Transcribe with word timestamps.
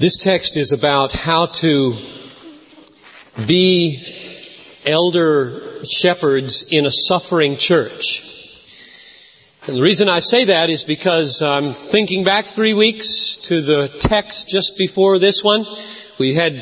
This 0.00 0.16
text 0.16 0.56
is 0.56 0.72
about 0.72 1.12
how 1.12 1.44
to 1.60 1.92
be 3.46 4.02
elder 4.86 5.84
shepherds 5.84 6.72
in 6.72 6.86
a 6.86 6.90
suffering 6.90 7.58
church. 7.58 8.22
And 9.66 9.76
the 9.76 9.82
reason 9.82 10.08
I 10.08 10.20
say 10.20 10.46
that 10.46 10.70
is 10.70 10.84
because 10.84 11.42
I'm 11.42 11.74
thinking 11.74 12.24
back 12.24 12.46
three 12.46 12.72
weeks 12.72 13.36
to 13.48 13.60
the 13.60 13.88
text 13.88 14.48
just 14.48 14.78
before 14.78 15.18
this 15.18 15.44
one. 15.44 15.66
We 16.18 16.32
had 16.32 16.54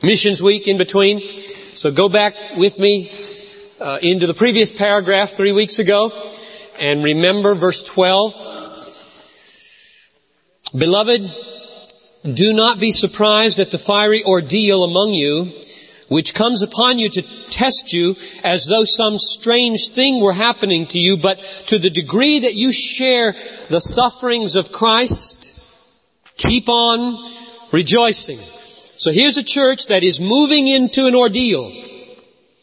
missions 0.00 0.40
week 0.40 0.68
in 0.68 0.78
between. 0.78 1.20
So 1.74 1.90
go 1.90 2.08
back 2.08 2.36
with 2.56 2.78
me 2.78 3.10
uh, 3.80 3.98
into 4.00 4.28
the 4.28 4.34
previous 4.34 4.70
paragraph 4.70 5.30
three 5.30 5.50
weeks 5.50 5.80
ago 5.80 6.12
and 6.78 7.02
remember 7.02 7.54
verse 7.54 7.82
12. 7.82 8.32
Beloved, 10.78 11.28
do 12.34 12.52
not 12.52 12.80
be 12.80 12.92
surprised 12.92 13.58
at 13.60 13.70
the 13.70 13.78
fiery 13.78 14.24
ordeal 14.24 14.84
among 14.84 15.12
you, 15.12 15.46
which 16.08 16.34
comes 16.34 16.62
upon 16.62 16.98
you 16.98 17.08
to 17.08 17.22
test 17.22 17.92
you 17.92 18.16
as 18.44 18.66
though 18.66 18.84
some 18.84 19.18
strange 19.18 19.88
thing 19.90 20.20
were 20.20 20.32
happening 20.32 20.86
to 20.86 20.98
you, 20.98 21.16
but 21.16 21.38
to 21.66 21.78
the 21.78 21.90
degree 21.90 22.40
that 22.40 22.54
you 22.54 22.72
share 22.72 23.32
the 23.32 23.80
sufferings 23.80 24.54
of 24.54 24.72
Christ, 24.72 25.54
keep 26.36 26.68
on 26.68 27.32
rejoicing. 27.72 28.38
So 28.38 29.12
here's 29.12 29.36
a 29.36 29.44
church 29.44 29.86
that 29.88 30.02
is 30.02 30.18
moving 30.18 30.66
into 30.66 31.06
an 31.06 31.14
ordeal. 31.14 31.70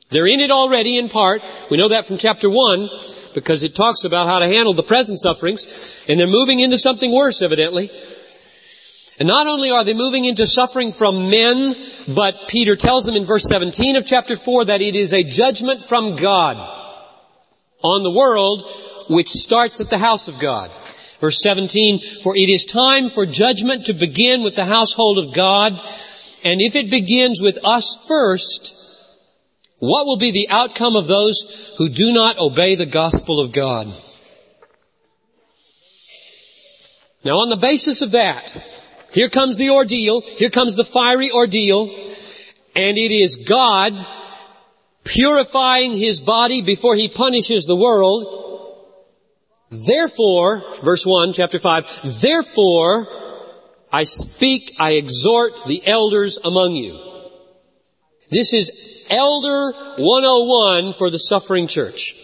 They're 0.09 0.27
in 0.27 0.39
it 0.39 0.51
already 0.51 0.97
in 0.97 1.09
part. 1.09 1.41
We 1.69 1.77
know 1.77 1.89
that 1.89 2.05
from 2.05 2.17
chapter 2.17 2.49
1 2.49 2.89
because 3.33 3.63
it 3.63 3.75
talks 3.75 4.03
about 4.05 4.27
how 4.27 4.39
to 4.39 4.45
handle 4.45 4.73
the 4.73 4.83
present 4.83 5.19
sufferings 5.19 6.05
and 6.09 6.19
they're 6.19 6.27
moving 6.27 6.59
into 6.59 6.77
something 6.77 7.11
worse 7.11 7.41
evidently. 7.41 7.89
And 9.19 9.27
not 9.27 9.47
only 9.47 9.71
are 9.71 9.83
they 9.83 9.93
moving 9.93 10.25
into 10.25 10.45
suffering 10.45 10.91
from 10.91 11.29
men, 11.29 11.75
but 12.07 12.47
Peter 12.49 12.75
tells 12.75 13.05
them 13.05 13.15
in 13.15 13.23
verse 13.23 13.47
17 13.47 13.95
of 13.95 14.05
chapter 14.05 14.35
4 14.35 14.65
that 14.65 14.81
it 14.81 14.95
is 14.95 15.13
a 15.13 15.23
judgment 15.23 15.81
from 15.81 16.17
God 16.17 16.57
on 17.81 18.03
the 18.03 18.11
world 18.11 18.63
which 19.07 19.29
starts 19.29 19.79
at 19.79 19.89
the 19.89 19.97
house 19.97 20.27
of 20.27 20.39
God. 20.39 20.69
Verse 21.19 21.41
17, 21.41 22.01
for 22.21 22.35
it 22.35 22.49
is 22.49 22.65
time 22.65 23.07
for 23.07 23.25
judgment 23.25 23.85
to 23.85 23.93
begin 23.93 24.43
with 24.43 24.55
the 24.55 24.65
household 24.65 25.17
of 25.17 25.33
God, 25.33 25.73
and 26.43 26.61
if 26.61 26.75
it 26.75 26.91
begins 26.91 27.41
with 27.41 27.59
us 27.63 28.05
first, 28.07 28.81
what 29.79 30.05
will 30.05 30.17
be 30.17 30.31
the 30.31 30.49
outcome 30.49 30.97
of 30.97 31.07
those 31.07 31.73
who 31.77 31.87
do 31.87 32.11
not 32.11 32.37
obey 32.37 32.75
the 32.75 32.85
gospel 32.85 33.39
of 33.39 33.53
God? 33.53 33.87
Now 37.23 37.37
on 37.37 37.49
the 37.49 37.57
basis 37.57 38.01
of 38.01 38.11
that, 38.11 38.84
here 39.15 39.29
comes 39.29 39.55
the 39.55 39.69
ordeal. 39.69 40.19
Here 40.19 40.49
comes 40.49 40.75
the 40.75 40.83
fiery 40.83 41.31
ordeal. 41.31 41.83
And 42.75 42.97
it 42.97 43.11
is 43.11 43.37
God 43.47 43.93
purifying 45.05 45.93
His 45.93 46.19
body 46.19 46.61
before 46.61 46.95
He 46.95 47.07
punishes 47.07 47.65
the 47.65 47.77
world. 47.77 48.91
Therefore, 49.69 50.61
verse 50.83 51.05
1, 51.05 51.31
chapter 51.31 51.59
5, 51.59 52.21
therefore 52.21 53.07
I 53.89 54.03
speak, 54.03 54.73
I 54.79 54.95
exhort 54.95 55.65
the 55.65 55.81
elders 55.87 56.37
among 56.43 56.75
you. 56.75 56.99
This 58.29 58.51
is 58.51 59.07
Elder 59.09 59.71
101 59.97 60.91
for 60.91 61.09
the 61.09 61.19
suffering 61.19 61.67
church. 61.67 62.21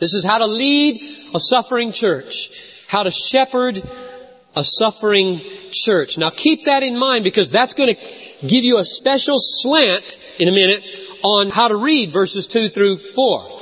This 0.00 0.14
is 0.14 0.24
how 0.24 0.38
to 0.38 0.46
lead 0.46 0.96
a 1.32 1.38
suffering 1.38 1.92
church. 1.92 2.84
How 2.88 3.04
to 3.04 3.12
shepherd 3.12 3.80
a 4.54 4.64
suffering 4.64 5.40
church. 5.70 6.18
Now 6.18 6.30
keep 6.30 6.66
that 6.66 6.82
in 6.82 6.98
mind 6.98 7.24
because 7.24 7.50
that's 7.50 7.74
going 7.74 7.94
to 7.94 8.46
give 8.46 8.64
you 8.64 8.78
a 8.78 8.84
special 8.84 9.36
slant 9.38 10.18
in 10.38 10.48
a 10.48 10.52
minute 10.52 10.84
on 11.22 11.50
how 11.50 11.68
to 11.68 11.76
read 11.76 12.10
verses 12.10 12.46
2 12.46 12.68
through 12.68 12.96
4 12.96 13.60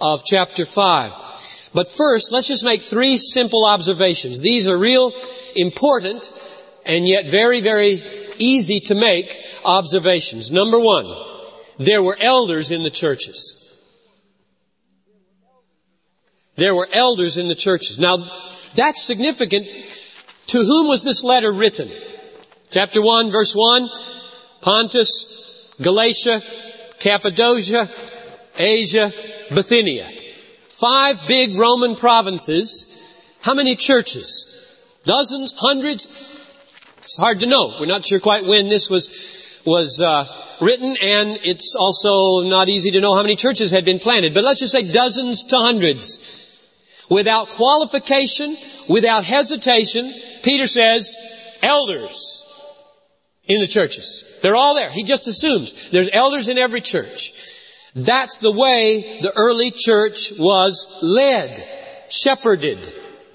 of 0.00 0.24
chapter 0.24 0.64
5. 0.64 1.70
But 1.74 1.88
first, 1.88 2.32
let's 2.32 2.48
just 2.48 2.64
make 2.64 2.82
three 2.82 3.16
simple 3.16 3.64
observations. 3.64 4.40
These 4.40 4.68
are 4.68 4.76
real 4.76 5.12
important 5.56 6.32
and 6.84 7.06
yet 7.06 7.30
very, 7.30 7.60
very 7.60 8.02
easy 8.38 8.80
to 8.80 8.94
make 8.94 9.40
observations. 9.64 10.50
Number 10.50 10.80
one, 10.80 11.06
there 11.78 12.02
were 12.02 12.16
elders 12.18 12.70
in 12.70 12.82
the 12.82 12.90
churches. 12.90 13.58
There 16.56 16.74
were 16.74 16.88
elders 16.92 17.38
in 17.38 17.48
the 17.48 17.54
churches. 17.54 17.98
Now, 17.98 18.18
that's 18.74 19.02
significant 19.02 19.66
to 20.52 20.58
whom 20.58 20.86
was 20.86 21.02
this 21.02 21.24
letter 21.24 21.50
written? 21.50 21.88
Chapter 22.68 23.00
1, 23.00 23.30
verse 23.30 23.54
1, 23.56 23.88
Pontus, 24.60 25.74
Galatia, 25.80 26.42
Cappadocia, 26.98 27.88
Asia, 28.58 29.10
Bithynia. 29.48 30.04
Five 30.68 31.26
big 31.26 31.56
Roman 31.56 31.96
provinces. 31.96 33.34
How 33.40 33.54
many 33.54 33.76
churches? 33.76 34.68
Dozens? 35.04 35.54
Hundreds? 35.58 36.06
It's 36.98 37.16
hard 37.16 37.40
to 37.40 37.46
know. 37.46 37.74
We're 37.80 37.86
not 37.86 38.04
sure 38.04 38.20
quite 38.20 38.44
when 38.44 38.68
this 38.68 38.90
was 38.90 39.62
was 39.64 40.00
uh, 40.00 40.26
written, 40.60 40.96
and 41.00 41.38
it's 41.44 41.74
also 41.78 42.46
not 42.46 42.68
easy 42.68 42.90
to 42.90 43.00
know 43.00 43.14
how 43.14 43.22
many 43.22 43.36
churches 43.36 43.70
had 43.70 43.86
been 43.86 44.00
planted. 44.00 44.34
But 44.34 44.44
let's 44.44 44.60
just 44.60 44.72
say 44.72 44.82
dozens 44.82 45.44
to 45.44 45.56
hundreds. 45.56 46.41
Without 47.12 47.48
qualification, 47.48 48.56
without 48.88 49.22
hesitation, 49.22 50.10
Peter 50.42 50.66
says, 50.66 51.14
elders 51.62 52.46
in 53.44 53.60
the 53.60 53.66
churches. 53.66 54.24
They're 54.40 54.56
all 54.56 54.74
there. 54.74 54.90
He 54.90 55.04
just 55.04 55.26
assumes 55.26 55.90
there's 55.90 56.08
elders 56.10 56.48
in 56.48 56.56
every 56.56 56.80
church. 56.80 57.34
That's 57.94 58.38
the 58.38 58.50
way 58.50 59.20
the 59.20 59.30
early 59.36 59.70
church 59.70 60.32
was 60.38 61.00
led, 61.02 61.62
shepherded 62.08 62.78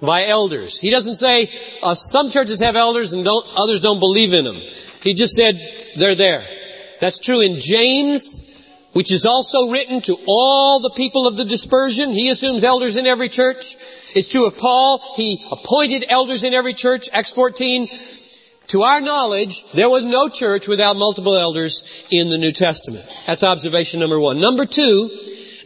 by 0.01 0.25
elders. 0.25 0.79
He 0.79 0.89
doesn't 0.89 1.15
say 1.15 1.51
uh, 1.83 1.93
some 1.93 2.31
churches 2.31 2.59
have 2.61 2.75
elders 2.75 3.13
and 3.13 3.23
don't, 3.23 3.45
others 3.55 3.81
don't 3.81 3.99
believe 3.99 4.33
in 4.33 4.43
them. 4.43 4.59
He 5.03 5.13
just 5.13 5.35
said 5.35 5.61
they're 5.95 6.15
there. 6.15 6.43
That's 6.99 7.19
true 7.19 7.41
in 7.41 7.59
James 7.59 8.46
which 8.97 9.11
is 9.11 9.25
also 9.25 9.69
written 9.69 10.01
to 10.01 10.17
all 10.27 10.79
the 10.79 10.89
people 10.89 11.27
of 11.27 11.37
the 11.37 11.45
dispersion. 11.45 12.09
He 12.09 12.29
assumes 12.29 12.63
elders 12.63 12.95
in 12.95 13.05
every 13.05 13.29
church. 13.29 13.75
It's 14.15 14.31
true 14.31 14.47
of 14.47 14.57
Paul. 14.57 15.13
He 15.15 15.45
appointed 15.51 16.05
elders 16.09 16.43
in 16.43 16.55
every 16.55 16.73
church. 16.73 17.07
Acts 17.13 17.31
14. 17.31 17.89
To 18.69 18.81
our 18.81 18.99
knowledge, 18.99 19.71
there 19.73 19.87
was 19.87 20.03
no 20.03 20.29
church 20.29 20.67
without 20.67 20.97
multiple 20.97 21.35
elders 21.35 22.07
in 22.09 22.29
the 22.29 22.39
New 22.39 22.51
Testament. 22.51 23.05
That's 23.27 23.43
observation 23.43 23.99
number 23.99 24.19
one. 24.19 24.39
Number 24.39 24.65
two, 24.65 25.11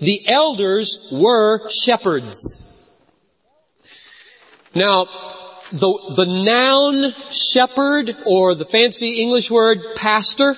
the 0.02 0.28
elders 0.30 1.08
were 1.13 1.69
shepherds. 1.69 2.86
Now, 4.75 5.06
the, 5.72 6.13
the 6.18 6.25
noun 6.25 7.31
shepherd 7.31 8.13
or 8.25 8.56
the 8.56 8.66
fancy 8.66 9.22
English 9.22 9.50
word 9.50 9.80
pastor 9.96 10.53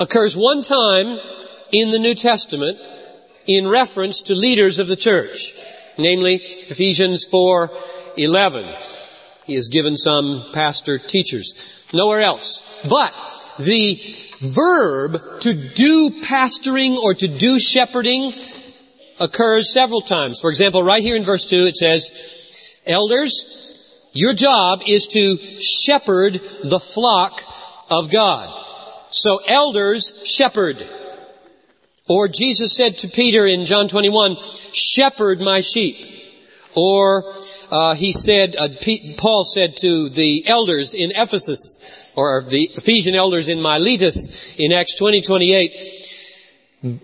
occurs 0.00 0.36
one 0.36 0.62
time 0.62 1.20
in 1.72 1.90
the 1.90 1.98
New 1.98 2.14
Testament 2.14 2.78
in 3.46 3.68
reference 3.68 4.22
to 4.22 4.34
leaders 4.34 4.78
of 4.78 4.88
the 4.88 4.96
church, 4.96 5.54
namely 5.98 6.36
Ephesians 6.36 7.28
4:11. 7.28 8.66
He 9.46 9.54
has 9.54 9.68
given 9.68 9.96
some 9.96 10.42
pastor 10.52 10.98
teachers. 10.98 11.54
Nowhere 11.92 12.22
else. 12.22 12.62
But 12.88 13.12
the 13.58 14.00
verb 14.40 15.16
to 15.40 15.54
do 15.74 16.10
pastoring 16.10 16.96
or 16.96 17.14
to 17.14 17.28
do 17.28 17.58
shepherding 17.58 18.32
occurs 19.18 19.72
several 19.72 20.00
times. 20.00 20.40
For 20.40 20.50
example, 20.50 20.82
right 20.82 21.02
here 21.02 21.16
in 21.16 21.24
verse 21.24 21.44
2 21.44 21.66
it 21.66 21.76
says, 21.76 22.78
Elders, 22.86 23.76
your 24.12 24.32
job 24.32 24.82
is 24.86 25.08
to 25.08 25.36
shepherd 25.36 26.34
the 26.34 26.80
flock 26.80 27.42
of 27.90 28.10
God. 28.10 28.50
So 29.10 29.40
elders 29.46 30.26
shepherd. 30.26 30.76
Or 32.08 32.28
Jesus 32.28 32.76
said 32.76 32.98
to 32.98 33.08
Peter 33.08 33.46
in 33.46 33.66
John 33.66 33.88
21, 33.88 34.36
shepherd 34.72 35.40
my 35.40 35.60
sheep. 35.60 35.96
Or 36.74 37.24
uh, 37.70 37.94
he 37.94 38.12
said, 38.12 38.56
uh, 38.56 38.68
Paul 39.16 39.44
said 39.44 39.76
to 39.78 40.08
the 40.08 40.44
elders 40.46 40.94
in 40.94 41.10
Ephesus, 41.10 42.12
or 42.16 42.42
the 42.42 42.70
Ephesian 42.74 43.14
elders 43.14 43.48
in 43.48 43.60
Miletus 43.60 44.58
in 44.58 44.72
Acts 44.72 44.96
20, 44.96 45.22
28, 45.22 47.00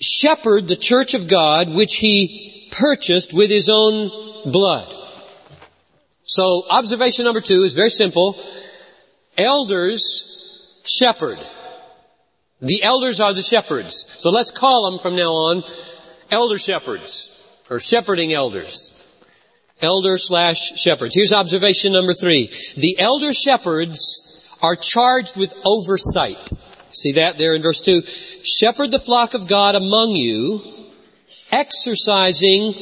shepherd 0.00 0.68
the 0.68 0.76
church 0.76 1.14
of 1.14 1.28
God 1.28 1.74
which 1.74 1.96
he 1.96 2.68
purchased 2.70 3.34
with 3.34 3.50
his 3.50 3.68
own 3.68 4.10
blood. 4.50 4.86
So 6.24 6.64
observation 6.70 7.24
number 7.24 7.40
two 7.40 7.62
is 7.62 7.74
very 7.74 7.90
simple. 7.90 8.38
Elders 9.36 10.39
shepherd. 10.84 11.38
The 12.60 12.82
elders 12.82 13.20
are 13.20 13.32
the 13.32 13.42
shepherds. 13.42 13.94
So 14.18 14.30
let's 14.30 14.50
call 14.50 14.90
them 14.90 14.98
from 14.98 15.16
now 15.16 15.32
on 15.32 15.62
elder 16.30 16.58
shepherds 16.58 17.36
or 17.70 17.80
shepherding 17.80 18.32
elders. 18.32 18.96
Elder 19.80 20.18
slash 20.18 20.78
shepherds. 20.78 21.14
Here's 21.14 21.32
observation 21.32 21.92
number 21.92 22.12
three. 22.12 22.50
The 22.76 22.98
elder 22.98 23.32
shepherds 23.32 24.54
are 24.62 24.76
charged 24.76 25.38
with 25.38 25.58
oversight. 25.64 26.52
See 26.92 27.12
that 27.12 27.38
there 27.38 27.54
in 27.54 27.62
verse 27.62 27.80
2? 27.82 28.02
Shepherd 28.02 28.90
the 28.90 28.98
flock 28.98 29.34
of 29.34 29.48
God 29.48 29.74
among 29.74 30.10
you, 30.10 30.60
exercising 31.50 32.74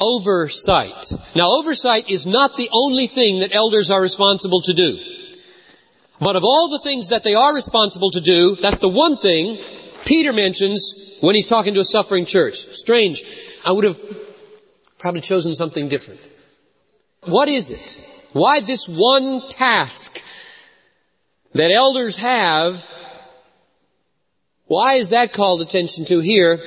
oversight. 0.00 1.12
Now 1.34 1.50
oversight 1.52 2.10
is 2.10 2.26
not 2.26 2.56
the 2.56 2.68
only 2.72 3.06
thing 3.06 3.40
that 3.40 3.54
elders 3.54 3.90
are 3.90 4.00
responsible 4.00 4.60
to 4.62 4.74
do. 4.74 4.98
But 6.20 6.36
of 6.36 6.44
all 6.44 6.68
the 6.68 6.78
things 6.78 7.08
that 7.08 7.24
they 7.24 7.34
are 7.34 7.54
responsible 7.54 8.10
to 8.10 8.20
do, 8.20 8.56
that's 8.56 8.78
the 8.78 8.88
one 8.88 9.16
thing 9.16 9.58
Peter 10.04 10.32
mentions 10.32 11.18
when 11.20 11.34
he's 11.34 11.48
talking 11.48 11.74
to 11.74 11.80
a 11.80 11.84
suffering 11.84 12.24
church. 12.24 12.56
Strange. 12.56 13.22
I 13.66 13.72
would 13.72 13.84
have 13.84 13.98
probably 14.98 15.20
chosen 15.20 15.54
something 15.54 15.88
different. 15.88 16.20
What 17.24 17.48
is 17.48 17.70
it? 17.70 18.10
Why 18.32 18.60
this 18.60 18.88
one 18.88 19.46
task 19.48 20.22
that 21.52 21.70
elders 21.70 22.16
have? 22.16 22.74
Why 24.66 24.94
is 24.94 25.10
that 25.10 25.32
called 25.32 25.60
attention 25.60 26.04
to 26.06 26.20
here, 26.20 26.58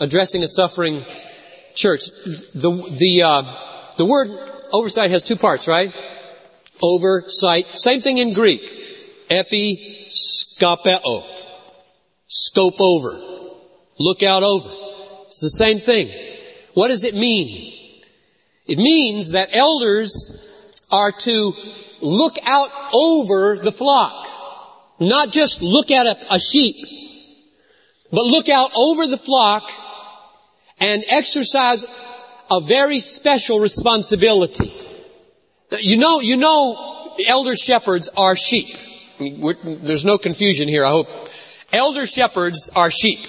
addressing 0.00 0.42
a 0.42 0.48
suffering 0.48 1.02
church? 1.74 2.06
The, 2.54 2.96
the, 2.98 3.22
uh, 3.22 3.42
the 3.96 4.06
word 4.06 4.28
oversight 4.72 5.10
has 5.10 5.22
two 5.22 5.36
parts, 5.36 5.66
right? 5.66 5.94
Oversight. 6.80 7.66
Same 7.78 8.00
thing 8.00 8.18
in 8.18 8.32
Greek. 8.32 8.62
Episkopeo. 9.28 11.24
Scope 12.26 12.80
over. 12.80 13.20
Look 13.98 14.22
out 14.22 14.42
over. 14.42 14.68
It's 15.26 15.40
the 15.40 15.50
same 15.50 15.78
thing. 15.78 16.10
What 16.74 16.88
does 16.88 17.04
it 17.04 17.14
mean? 17.14 17.72
It 18.66 18.78
means 18.78 19.32
that 19.32 19.54
elders 19.54 20.48
are 20.90 21.12
to 21.12 21.52
look 22.00 22.36
out 22.46 22.70
over 22.92 23.56
the 23.56 23.72
flock. 23.72 24.28
Not 25.00 25.32
just 25.32 25.62
look 25.62 25.90
at 25.90 26.06
a, 26.06 26.34
a 26.34 26.38
sheep, 26.38 26.76
but 28.12 28.24
look 28.24 28.48
out 28.48 28.70
over 28.76 29.06
the 29.06 29.16
flock 29.16 29.70
and 30.78 31.04
exercise 31.08 31.86
a 32.50 32.60
very 32.60 32.98
special 32.98 33.60
responsibility. 33.60 34.70
You 35.80 35.96
know, 35.96 36.20
you 36.20 36.36
know, 36.36 37.14
elder 37.26 37.56
shepherds 37.56 38.10
are 38.16 38.36
sheep. 38.36 38.76
There's 39.18 40.04
no 40.04 40.18
confusion 40.18 40.68
here, 40.68 40.84
I 40.84 40.90
hope. 40.90 41.08
Elder 41.72 42.06
shepherds 42.06 42.70
are 42.76 42.90
sheep 42.90 43.20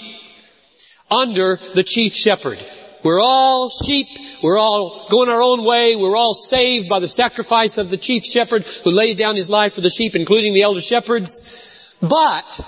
under 1.09 1.57
the 1.75 1.83
chief 1.83 2.13
shepherd. 2.13 2.59
We're 3.03 3.21
all 3.21 3.69
sheep. 3.69 4.07
We're 4.41 4.57
all 4.57 5.07
going 5.09 5.29
our 5.29 5.41
own 5.41 5.63
way. 5.63 5.95
We're 5.95 6.17
all 6.17 6.33
saved 6.33 6.89
by 6.89 6.99
the 6.99 7.07
sacrifice 7.07 7.77
of 7.77 7.89
the 7.89 7.97
chief 7.97 8.23
shepherd 8.25 8.63
who 8.83 8.91
laid 8.91 9.17
down 9.17 9.35
his 9.35 9.49
life 9.49 9.73
for 9.73 9.81
the 9.81 9.89
sheep, 9.89 10.15
including 10.15 10.53
the 10.53 10.63
elder 10.63 10.81
shepherds. 10.81 11.97
But 12.01 12.59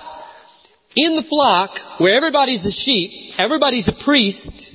in 0.95 1.15
the 1.15 1.21
flock, 1.21 1.79
where 1.99 2.15
everybody's 2.15 2.65
a 2.65 2.71
sheep, 2.71 3.39
everybody's 3.39 3.87
a 3.87 3.93
priest, 3.93 4.73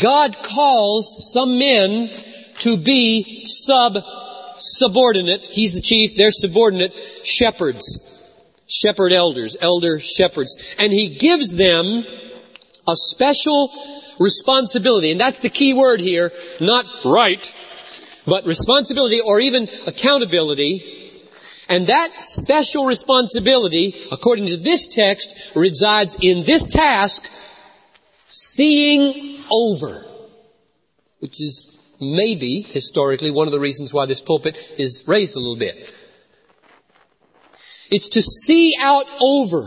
God 0.00 0.36
calls 0.42 1.32
some 1.32 1.58
men 1.58 2.10
to 2.60 2.76
be 2.76 3.46
sub 3.46 3.96
subordinate. 4.58 5.46
He's 5.46 5.74
the 5.74 5.80
chief, 5.80 6.16
they're 6.16 6.30
subordinate 6.30 6.94
shepherds. 7.24 8.06
Shepherd 8.66 9.12
elders, 9.12 9.56
elder 9.60 9.98
shepherds. 9.98 10.76
And 10.78 10.92
he 10.92 11.08
gives 11.08 11.56
them 11.56 12.04
a 12.86 12.96
special 12.96 13.70
responsibility. 14.20 15.10
And 15.10 15.20
that's 15.20 15.40
the 15.40 15.48
key 15.48 15.74
word 15.74 16.00
here, 16.00 16.30
not 16.60 16.86
right, 17.04 17.42
but 18.26 18.46
responsibility 18.46 19.20
or 19.20 19.40
even 19.40 19.68
accountability. 19.86 20.98
And 21.68 21.86
that 21.86 22.12
special 22.20 22.86
responsibility, 22.86 23.94
according 24.12 24.46
to 24.46 24.56
this 24.56 24.88
text, 24.88 25.56
resides 25.56 26.18
in 26.20 26.44
this 26.44 26.66
task, 26.66 27.24
seeing 28.26 29.14
over. 29.50 30.04
Which 31.20 31.40
is 31.40 31.69
maybe, 32.00 32.62
historically, 32.62 33.30
one 33.30 33.46
of 33.46 33.52
the 33.52 33.60
reasons 33.60 33.92
why 33.92 34.06
this 34.06 34.20
pulpit 34.20 34.56
is 34.78 35.04
raised 35.06 35.36
a 35.36 35.38
little 35.38 35.56
bit. 35.56 35.94
It's 37.90 38.10
to 38.10 38.22
see 38.22 38.74
out 38.80 39.06
over. 39.20 39.64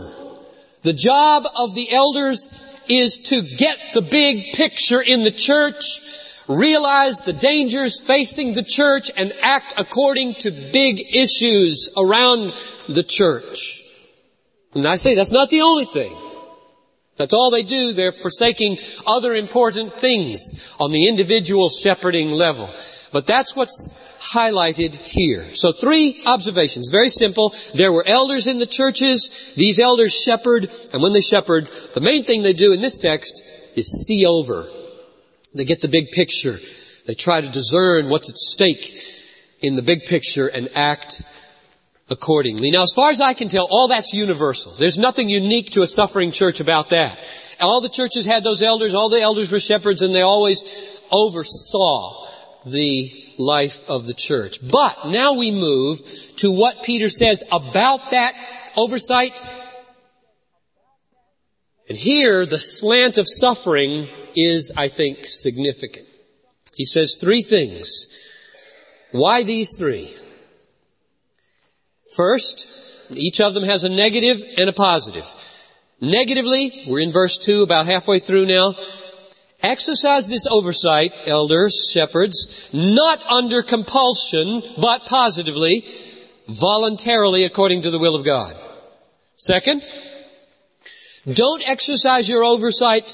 The 0.82 0.92
job 0.92 1.46
of 1.58 1.74
the 1.74 1.90
elders 1.92 2.82
is 2.88 3.18
to 3.30 3.42
get 3.56 3.78
the 3.94 4.02
big 4.02 4.52
picture 4.54 5.00
in 5.00 5.22
the 5.22 5.30
church, 5.30 6.00
realize 6.48 7.20
the 7.20 7.32
dangers 7.32 8.06
facing 8.06 8.52
the 8.52 8.62
church, 8.62 9.10
and 9.16 9.32
act 9.42 9.74
according 9.78 10.34
to 10.34 10.50
big 10.50 11.00
issues 11.14 11.94
around 11.96 12.52
the 12.88 13.02
church. 13.02 13.82
And 14.74 14.86
I 14.86 14.96
say 14.96 15.14
that's 15.14 15.32
not 15.32 15.50
the 15.50 15.62
only 15.62 15.84
thing. 15.84 16.14
That's 17.16 17.32
all 17.32 17.50
they 17.50 17.62
do. 17.62 17.92
They're 17.92 18.12
forsaking 18.12 18.78
other 19.06 19.32
important 19.34 19.92
things 19.94 20.74
on 20.80 20.90
the 20.90 21.08
individual 21.08 21.68
shepherding 21.68 22.32
level. 22.32 22.68
But 23.12 23.26
that's 23.26 23.54
what's 23.54 24.18
highlighted 24.20 24.96
here. 24.96 25.44
So 25.54 25.70
three 25.70 26.20
observations. 26.26 26.90
Very 26.90 27.10
simple. 27.10 27.54
There 27.74 27.92
were 27.92 28.02
elders 28.04 28.48
in 28.48 28.58
the 28.58 28.66
churches. 28.66 29.54
These 29.54 29.78
elders 29.78 30.12
shepherd. 30.12 30.68
And 30.92 31.00
when 31.00 31.12
they 31.12 31.20
shepherd, 31.20 31.66
the 31.94 32.00
main 32.00 32.24
thing 32.24 32.42
they 32.42 32.52
do 32.52 32.72
in 32.72 32.80
this 32.80 32.96
text 32.96 33.44
is 33.76 33.86
see 33.86 34.26
over. 34.26 34.64
They 35.54 35.64
get 35.64 35.80
the 35.80 35.88
big 35.88 36.10
picture. 36.10 36.58
They 37.06 37.14
try 37.14 37.40
to 37.40 37.48
discern 37.48 38.08
what's 38.08 38.30
at 38.30 38.36
stake 38.36 38.98
in 39.60 39.74
the 39.74 39.82
big 39.82 40.06
picture 40.06 40.48
and 40.48 40.68
act 40.74 41.22
accordingly. 42.10 42.70
Now, 42.70 42.82
as 42.82 42.92
far 42.94 43.10
as 43.10 43.20
I 43.20 43.34
can 43.34 43.48
tell, 43.48 43.66
all 43.70 43.88
that's 43.88 44.12
universal. 44.12 44.72
There's 44.78 44.98
nothing 44.98 45.28
unique 45.28 45.70
to 45.72 45.82
a 45.82 45.86
suffering 45.86 46.32
church 46.32 46.60
about 46.60 46.90
that. 46.90 47.24
All 47.60 47.80
the 47.80 47.88
churches 47.88 48.26
had 48.26 48.44
those 48.44 48.62
elders, 48.62 48.94
all 48.94 49.08
the 49.08 49.20
elders 49.20 49.50
were 49.50 49.60
shepherds, 49.60 50.02
and 50.02 50.14
they 50.14 50.22
always 50.22 51.00
oversaw 51.10 52.26
the 52.66 53.10
life 53.38 53.88
of 53.88 54.06
the 54.06 54.14
church. 54.14 54.58
But 54.70 55.06
now 55.06 55.34
we 55.34 55.50
move 55.50 55.98
to 56.36 56.52
what 56.52 56.82
Peter 56.82 57.08
says 57.08 57.44
about 57.50 58.10
that 58.10 58.34
oversight. 58.76 59.42
And 61.88 61.98
here, 61.98 62.46
the 62.46 62.58
slant 62.58 63.18
of 63.18 63.26
suffering 63.28 64.06
is, 64.34 64.72
I 64.76 64.88
think, 64.88 65.24
significant. 65.24 66.06
He 66.74 66.84
says 66.84 67.16
three 67.20 67.42
things. 67.42 68.08
Why 69.12 69.44
these 69.44 69.78
three? 69.78 70.08
First, 72.14 73.10
each 73.10 73.40
of 73.40 73.54
them 73.54 73.64
has 73.64 73.84
a 73.84 73.88
negative 73.88 74.42
and 74.58 74.68
a 74.68 74.72
positive. 74.72 75.26
Negatively, 76.00 76.84
we're 76.88 77.00
in 77.00 77.10
verse 77.10 77.38
2, 77.38 77.62
about 77.62 77.86
halfway 77.86 78.18
through 78.18 78.46
now. 78.46 78.74
Exercise 79.62 80.26
this 80.26 80.46
oversight, 80.46 81.12
elders, 81.26 81.90
shepherds, 81.90 82.70
not 82.72 83.26
under 83.26 83.62
compulsion, 83.62 84.62
but 84.80 85.06
positively, 85.06 85.84
voluntarily 86.46 87.44
according 87.44 87.82
to 87.82 87.90
the 87.90 87.98
will 87.98 88.14
of 88.14 88.24
God. 88.24 88.54
Second, 89.34 89.82
don't 91.32 91.66
exercise 91.66 92.28
your 92.28 92.44
oversight 92.44 93.10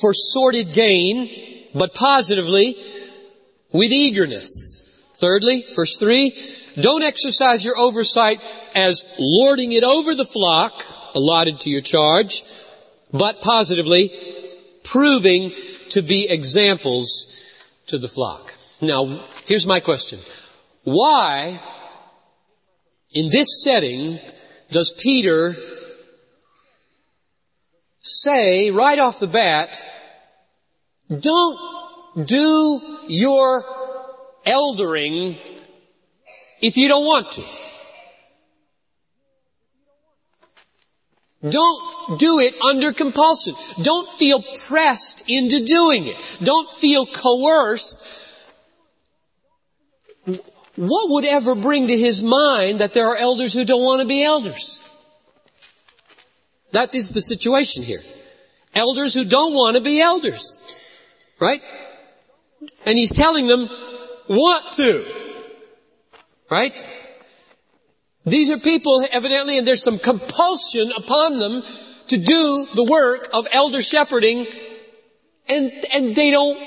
for 0.00 0.12
sordid 0.12 0.72
gain, 0.72 1.30
but 1.74 1.94
positively, 1.94 2.76
with 3.72 3.90
eagerness. 3.90 5.10
Thirdly, 5.14 5.64
verse 5.74 5.98
3, 5.98 6.30
don't 6.78 7.02
exercise 7.02 7.64
your 7.64 7.78
oversight 7.78 8.40
as 8.74 9.16
lording 9.18 9.72
it 9.72 9.84
over 9.84 10.14
the 10.14 10.24
flock 10.24 10.82
allotted 11.14 11.60
to 11.60 11.70
your 11.70 11.80
charge, 11.80 12.42
but 13.12 13.40
positively 13.40 14.10
proving 14.84 15.52
to 15.90 16.02
be 16.02 16.28
examples 16.28 17.42
to 17.86 17.98
the 17.98 18.08
flock. 18.08 18.52
Now, 18.80 19.20
here's 19.46 19.66
my 19.66 19.80
question. 19.80 20.18
Why, 20.84 21.58
in 23.12 23.28
this 23.28 23.62
setting, 23.62 24.18
does 24.70 24.92
Peter 24.92 25.54
say 28.00 28.70
right 28.70 28.98
off 28.98 29.18
the 29.18 29.26
bat, 29.26 29.82
don't 31.08 31.58
do 32.26 32.80
your 33.08 33.64
eldering 34.44 35.36
if 36.66 36.76
you 36.76 36.88
don't 36.88 37.04
want 37.04 37.30
to. 37.32 37.42
Don't 41.48 42.18
do 42.18 42.40
it 42.40 42.60
under 42.60 42.92
compulsion. 42.92 43.54
Don't 43.82 44.08
feel 44.08 44.42
pressed 44.68 45.30
into 45.30 45.64
doing 45.64 46.06
it. 46.06 46.38
Don't 46.42 46.68
feel 46.68 47.06
coerced. 47.06 48.24
What 50.74 51.10
would 51.10 51.24
ever 51.24 51.54
bring 51.54 51.86
to 51.86 51.96
his 51.96 52.22
mind 52.22 52.80
that 52.80 52.94
there 52.94 53.06
are 53.06 53.16
elders 53.16 53.52
who 53.52 53.64
don't 53.64 53.84
want 53.84 54.02
to 54.02 54.08
be 54.08 54.24
elders? 54.24 54.82
That 56.72 56.94
is 56.94 57.10
the 57.10 57.20
situation 57.20 57.84
here. 57.84 58.02
Elders 58.74 59.14
who 59.14 59.24
don't 59.24 59.54
want 59.54 59.76
to 59.76 59.82
be 59.82 60.00
elders. 60.00 60.58
Right? 61.38 61.60
And 62.84 62.98
he's 62.98 63.12
telling 63.12 63.46
them 63.46 63.68
what 64.26 64.72
to. 64.74 65.25
Right? 66.50 66.74
These 68.24 68.50
are 68.50 68.58
people 68.58 69.04
evidently 69.12 69.58
and 69.58 69.66
there's 69.66 69.82
some 69.82 69.98
compulsion 69.98 70.90
upon 70.96 71.38
them 71.38 71.62
to 72.08 72.16
do 72.16 72.66
the 72.74 72.84
work 72.84 73.28
of 73.34 73.46
elder 73.52 73.82
shepherding 73.82 74.46
and, 75.48 75.70
and 75.94 76.14
they 76.14 76.30
don't, 76.30 76.58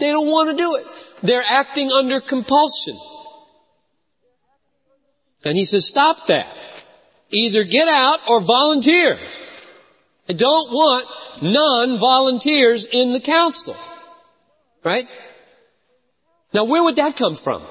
they 0.00 0.10
don't 0.10 0.28
want 0.28 0.50
to 0.50 0.56
do 0.56 0.76
it. 0.76 0.84
They're 1.22 1.44
acting 1.48 1.92
under 1.92 2.20
compulsion. 2.20 2.96
And 5.44 5.56
he 5.56 5.64
says, 5.64 5.86
stop 5.86 6.26
that. 6.26 6.46
Either 7.30 7.64
get 7.64 7.88
out 7.88 8.18
or 8.28 8.40
volunteer. 8.40 9.16
I 10.28 10.32
don't 10.32 10.70
want 10.70 11.06
non-volunteers 11.42 12.86
in 12.86 13.12
the 13.12 13.20
council. 13.20 13.76
Right? 14.82 15.06
Now 16.52 16.64
where 16.64 16.82
would 16.82 16.96
that 16.96 17.16
come 17.16 17.36
from? 17.36 17.62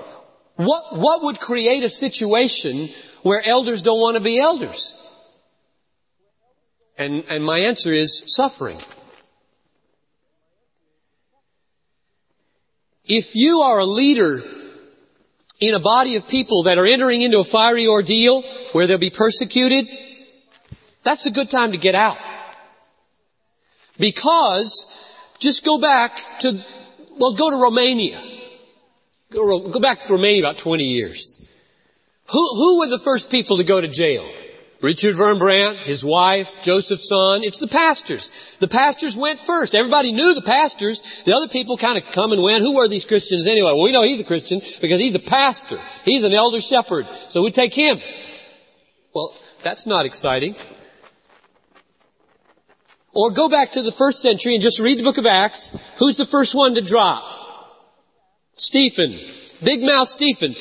What, 0.55 0.95
what 0.95 1.23
would 1.23 1.39
create 1.39 1.83
a 1.83 1.89
situation 1.89 2.89
where 3.23 3.41
elders 3.45 3.81
don't 3.81 3.99
want 3.99 4.17
to 4.17 4.23
be 4.23 4.39
elders? 4.39 5.01
And, 6.97 7.25
and 7.29 7.43
my 7.43 7.59
answer 7.59 7.91
is 7.91 8.23
suffering. 8.33 8.77
If 13.03 13.35
you 13.35 13.61
are 13.61 13.79
a 13.79 13.85
leader 13.85 14.41
in 15.59 15.75
a 15.75 15.79
body 15.79 16.15
of 16.15 16.27
people 16.27 16.63
that 16.63 16.77
are 16.77 16.85
entering 16.85 17.21
into 17.21 17.39
a 17.39 17.43
fiery 17.43 17.87
ordeal 17.87 18.41
where 18.71 18.87
they'll 18.87 18.97
be 18.97 19.09
persecuted, 19.09 19.87
that's 21.03 21.25
a 21.25 21.31
good 21.31 21.49
time 21.49 21.73
to 21.73 21.77
get 21.77 21.95
out. 21.95 22.17
Because, 23.99 25.13
just 25.39 25.63
go 25.63 25.79
back 25.79 26.17
to, 26.39 26.59
well, 27.17 27.33
go 27.33 27.51
to 27.51 27.57
Romania. 27.57 28.17
Go, 29.31 29.79
back 29.79 30.05
to 30.05 30.13
Romania 30.13 30.41
about 30.41 30.57
20 30.57 30.83
years. 30.83 31.51
Who, 32.31 32.55
who 32.55 32.79
were 32.79 32.87
the 32.87 32.99
first 32.99 33.31
people 33.31 33.57
to 33.57 33.63
go 33.63 33.79
to 33.79 33.87
jail? 33.87 34.25
Richard 34.81 35.15
Wurmbrand, 35.15 35.77
his 35.77 36.03
wife, 36.03 36.61
Joseph 36.61 36.99
Tson, 36.99 37.41
it's 37.43 37.59
the 37.59 37.67
pastors. 37.67 38.55
The 38.59 38.67
pastors 38.67 39.17
went 39.17 39.39
first. 39.39 39.73
Everybody 39.73 40.11
knew 40.11 40.35
the 40.35 40.41
pastors. 40.41 41.23
The 41.23 41.35
other 41.35 41.47
people 41.47 41.77
kind 41.77 41.97
of 41.97 42.11
come 42.11 42.33
and 42.33 42.43
went. 42.43 42.61
Who 42.61 42.75
were 42.75 42.87
these 42.87 43.05
Christians 43.05 43.47
anyway? 43.47 43.71
Well, 43.71 43.83
we 43.83 43.91
know 43.91 44.03
he's 44.03 44.21
a 44.21 44.25
Christian 44.25 44.59
because 44.59 44.99
he's 44.99 45.15
a 45.15 45.19
pastor. 45.19 45.79
He's 46.03 46.23
an 46.23 46.33
elder 46.33 46.59
shepherd. 46.59 47.07
So 47.07 47.41
we 47.41 47.51
take 47.51 47.73
him. 47.73 47.97
Well, 49.13 49.33
that's 49.63 49.87
not 49.87 50.05
exciting. 50.05 50.55
Or 53.11 53.31
go 53.31 53.47
back 53.47 53.71
to 53.71 53.81
the 53.81 53.91
first 53.91 54.21
century 54.21 54.55
and 54.55 54.61
just 54.61 54.79
read 54.79 54.99
the 54.99 55.03
book 55.03 55.17
of 55.17 55.25
Acts. 55.25 55.71
Who's 55.99 56.17
the 56.17 56.25
first 56.25 56.53
one 56.53 56.75
to 56.75 56.81
drop? 56.81 57.23
Stephen. 58.65 59.19
Big 59.63 59.83
mouth 59.83 60.07
Stephen. 60.07 60.55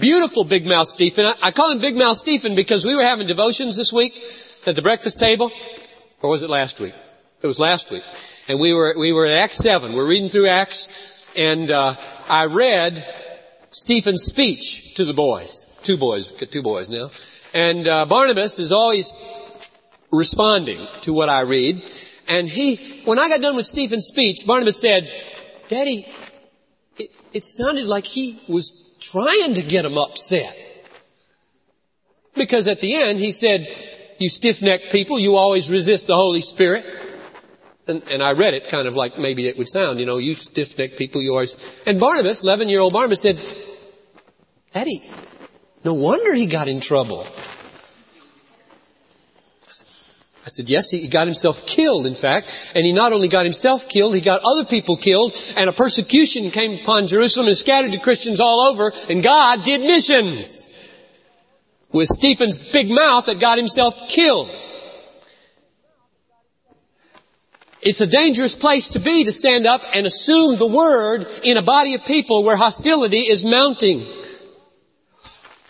Beautiful 0.00 0.44
big 0.44 0.66
mouth 0.66 0.88
Stephen. 0.88 1.32
I 1.42 1.50
call 1.50 1.70
him 1.70 1.80
big 1.80 1.96
mouth 1.96 2.16
Stephen 2.16 2.56
because 2.56 2.84
we 2.84 2.94
were 2.96 3.02
having 3.02 3.26
devotions 3.26 3.76
this 3.76 3.92
week 3.92 4.14
at 4.66 4.74
the 4.74 4.82
breakfast 4.82 5.18
table. 5.18 5.52
Or 6.22 6.30
was 6.30 6.42
it 6.42 6.50
last 6.50 6.80
week? 6.80 6.94
It 7.42 7.46
was 7.46 7.58
last 7.58 7.90
week. 7.90 8.02
And 8.48 8.58
we 8.58 8.72
were, 8.72 8.94
we 8.98 9.12
were 9.12 9.26
at 9.26 9.34
Acts 9.34 9.58
7. 9.58 9.92
We're 9.92 10.08
reading 10.08 10.30
through 10.30 10.46
Acts 10.46 11.26
and, 11.36 11.70
uh, 11.70 11.92
I 12.28 12.46
read 12.46 13.06
Stephen's 13.70 14.22
speech 14.22 14.94
to 14.94 15.04
the 15.04 15.12
boys. 15.12 15.66
Two 15.82 15.98
boys, 15.98 16.32
got 16.32 16.50
two 16.50 16.62
boys 16.62 16.88
now. 16.88 17.10
And, 17.52 17.86
uh, 17.86 18.06
Barnabas 18.06 18.58
is 18.58 18.72
always 18.72 19.12
responding 20.10 20.80
to 21.02 21.12
what 21.12 21.28
I 21.28 21.42
read. 21.42 21.82
And 22.28 22.48
he, 22.48 22.76
when 23.04 23.18
I 23.18 23.28
got 23.28 23.42
done 23.42 23.56
with 23.56 23.66
Stephen's 23.66 24.06
speech, 24.06 24.46
Barnabas 24.46 24.80
said, 24.80 25.08
Daddy, 25.68 26.06
it, 27.36 27.44
sounded 27.44 27.86
like 27.86 28.04
he 28.04 28.38
was 28.48 28.94
trying 29.00 29.54
to 29.54 29.62
get 29.62 29.84
him 29.84 29.98
upset. 29.98 30.56
Because 32.34 32.68
at 32.68 32.80
the 32.80 32.94
end 32.94 33.18
he 33.18 33.32
said, 33.32 33.68
you 34.18 34.28
stiff-necked 34.28 34.90
people, 34.90 35.18
you 35.18 35.36
always 35.36 35.70
resist 35.70 36.06
the 36.06 36.16
Holy 36.16 36.40
Spirit. 36.40 36.84
And, 37.86 38.02
and 38.10 38.22
I 38.22 38.32
read 38.32 38.54
it 38.54 38.68
kind 38.68 38.88
of 38.88 38.96
like 38.96 39.18
maybe 39.18 39.46
it 39.46 39.56
would 39.58 39.68
sound, 39.68 40.00
you 40.00 40.06
know, 40.06 40.18
you 40.18 40.34
stiff-necked 40.34 40.98
people, 40.98 41.22
you 41.22 41.32
always, 41.32 41.82
and 41.86 42.00
Barnabas, 42.00 42.42
11 42.42 42.68
year 42.68 42.80
old 42.80 42.92
Barnabas 42.92 43.22
said, 43.22 43.38
Eddie, 44.74 45.02
no 45.84 45.94
wonder 45.94 46.34
he 46.34 46.46
got 46.46 46.68
in 46.68 46.80
trouble. 46.80 47.26
Said, 50.56 50.70
yes, 50.70 50.90
he 50.90 51.06
got 51.08 51.26
himself 51.26 51.66
killed, 51.66 52.06
in 52.06 52.14
fact. 52.14 52.72
And 52.74 52.86
he 52.86 52.92
not 52.92 53.12
only 53.12 53.28
got 53.28 53.44
himself 53.44 53.90
killed, 53.90 54.14
he 54.14 54.22
got 54.22 54.40
other 54.42 54.64
people 54.64 54.96
killed, 54.96 55.36
and 55.54 55.68
a 55.68 55.72
persecution 55.72 56.50
came 56.50 56.80
upon 56.80 57.08
Jerusalem 57.08 57.48
and 57.48 57.54
scattered 57.54 57.92
the 57.92 57.98
Christians 57.98 58.40
all 58.40 58.60
over, 58.60 58.90
and 59.10 59.22
God 59.22 59.64
did 59.64 59.82
missions. 59.82 60.72
With 61.92 62.08
Stephen's 62.08 62.56
big 62.72 62.90
mouth 62.90 63.26
that 63.26 63.38
got 63.38 63.58
himself 63.58 64.08
killed. 64.08 64.48
It's 67.82 68.00
a 68.00 68.06
dangerous 68.06 68.56
place 68.56 68.88
to 68.90 68.98
be 68.98 69.24
to 69.24 69.32
stand 69.32 69.66
up 69.66 69.82
and 69.94 70.06
assume 70.06 70.56
the 70.56 70.66
word 70.66 71.26
in 71.44 71.58
a 71.58 71.62
body 71.62 71.92
of 71.92 72.06
people 72.06 72.44
where 72.44 72.56
hostility 72.56 73.28
is 73.28 73.44
mounting. 73.44 74.06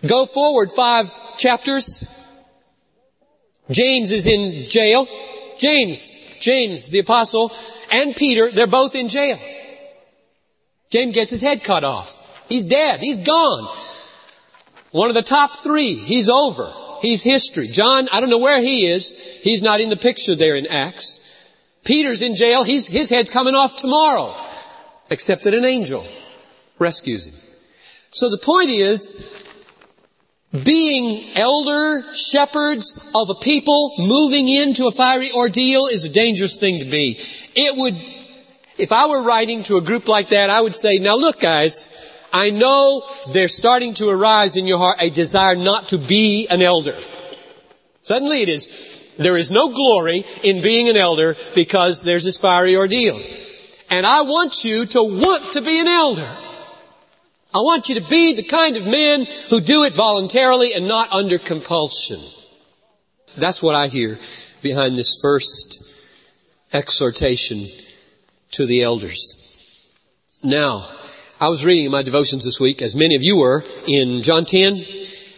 Go 0.06 0.26
forward 0.26 0.70
five 0.70 1.36
chapters. 1.38 2.15
James 3.70 4.12
is 4.12 4.26
in 4.26 4.66
jail. 4.66 5.06
James, 5.58 6.38
James 6.40 6.90
the 6.90 7.00
apostle, 7.00 7.50
and 7.92 8.14
Peter, 8.14 8.50
they're 8.50 8.66
both 8.66 8.94
in 8.94 9.08
jail. 9.08 9.38
James 10.90 11.14
gets 11.14 11.30
his 11.30 11.40
head 11.40 11.64
cut 11.64 11.84
off. 11.84 12.46
He's 12.48 12.64
dead. 12.64 13.00
He's 13.00 13.18
gone. 13.18 13.68
One 14.92 15.08
of 15.08 15.14
the 15.14 15.22
top 15.22 15.56
three. 15.56 15.94
He's 15.94 16.28
over. 16.28 16.70
He's 17.02 17.22
history. 17.22 17.68
John, 17.68 18.08
I 18.12 18.20
don't 18.20 18.30
know 18.30 18.38
where 18.38 18.60
he 18.60 18.86
is. 18.86 19.40
He's 19.42 19.62
not 19.62 19.80
in 19.80 19.88
the 19.88 19.96
picture 19.96 20.34
there 20.34 20.56
in 20.56 20.66
Acts. 20.66 21.20
Peter's 21.84 22.22
in 22.22 22.34
jail. 22.34 22.64
He's, 22.64 22.86
his 22.86 23.10
head's 23.10 23.30
coming 23.30 23.54
off 23.54 23.76
tomorrow. 23.76 24.34
Except 25.10 25.44
that 25.44 25.54
an 25.54 25.64
angel 25.64 26.04
rescues 26.78 27.28
him. 27.28 27.34
So 28.10 28.30
the 28.30 28.38
point 28.38 28.70
is, 28.70 29.46
being 30.52 31.22
elder 31.34 32.14
shepherds 32.14 33.10
of 33.14 33.30
a 33.30 33.34
people 33.34 33.94
moving 33.98 34.48
into 34.48 34.86
a 34.86 34.90
fiery 34.90 35.32
ordeal 35.32 35.86
is 35.86 36.04
a 36.04 36.08
dangerous 36.08 36.58
thing 36.58 36.80
to 36.80 36.86
be. 36.86 37.18
It 37.54 37.76
would, 37.76 37.94
if 38.78 38.92
I 38.92 39.08
were 39.08 39.24
writing 39.24 39.64
to 39.64 39.76
a 39.76 39.80
group 39.80 40.08
like 40.08 40.28
that, 40.30 40.50
I 40.50 40.60
would 40.60 40.76
say, 40.76 40.98
now 40.98 41.16
look 41.16 41.40
guys, 41.40 42.28
I 42.32 42.50
know 42.50 43.02
there's 43.32 43.56
starting 43.56 43.94
to 43.94 44.08
arise 44.08 44.56
in 44.56 44.66
your 44.66 44.78
heart 44.78 44.98
a 45.00 45.10
desire 45.10 45.56
not 45.56 45.88
to 45.88 45.98
be 45.98 46.46
an 46.48 46.62
elder. 46.62 46.94
Suddenly 48.02 48.42
it 48.42 48.48
is, 48.48 49.12
there 49.18 49.36
is 49.36 49.50
no 49.50 49.72
glory 49.72 50.24
in 50.42 50.62
being 50.62 50.88
an 50.88 50.96
elder 50.96 51.34
because 51.54 52.02
there's 52.02 52.24
this 52.24 52.36
fiery 52.36 52.76
ordeal. 52.76 53.20
And 53.90 54.04
I 54.04 54.22
want 54.22 54.64
you 54.64 54.86
to 54.86 55.02
want 55.02 55.52
to 55.52 55.62
be 55.62 55.80
an 55.80 55.88
elder. 55.88 56.28
I 57.56 57.60
want 57.60 57.88
you 57.88 57.94
to 57.94 58.02
be 58.02 58.34
the 58.34 58.42
kind 58.42 58.76
of 58.76 58.86
men 58.86 59.26
who 59.48 59.62
do 59.62 59.84
it 59.84 59.94
voluntarily 59.94 60.74
and 60.74 60.86
not 60.86 61.14
under 61.14 61.38
compulsion. 61.38 62.20
That's 63.38 63.62
what 63.62 63.74
I 63.74 63.86
hear 63.86 64.18
behind 64.60 64.94
this 64.94 65.18
first 65.22 65.82
exhortation 66.74 67.64
to 68.50 68.66
the 68.66 68.82
elders. 68.82 69.90
Now, 70.44 70.86
I 71.40 71.48
was 71.48 71.64
reading 71.64 71.86
in 71.86 71.92
my 71.92 72.02
devotions 72.02 72.44
this 72.44 72.60
week, 72.60 72.82
as 72.82 72.94
many 72.94 73.16
of 73.16 73.22
you 73.22 73.38
were, 73.38 73.64
in 73.88 74.22
John 74.22 74.44
10, 74.44 74.84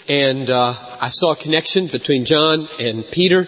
and 0.08 0.50
uh, 0.50 0.74
I 1.00 1.10
saw 1.10 1.34
a 1.34 1.36
connection 1.36 1.86
between 1.86 2.24
John 2.24 2.66
and 2.80 3.08
Peter, 3.08 3.46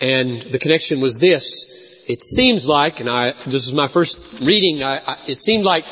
and 0.00 0.42
the 0.42 0.58
connection 0.58 1.00
was 1.00 1.20
this. 1.20 2.04
It 2.08 2.20
seems 2.20 2.66
like, 2.66 2.98
and 2.98 3.08
I, 3.08 3.30
this 3.46 3.68
is 3.68 3.72
my 3.72 3.86
first 3.86 4.40
reading, 4.40 4.82
I, 4.82 4.98
I, 5.06 5.16
it 5.28 5.38
seemed 5.38 5.64
like 5.64 5.86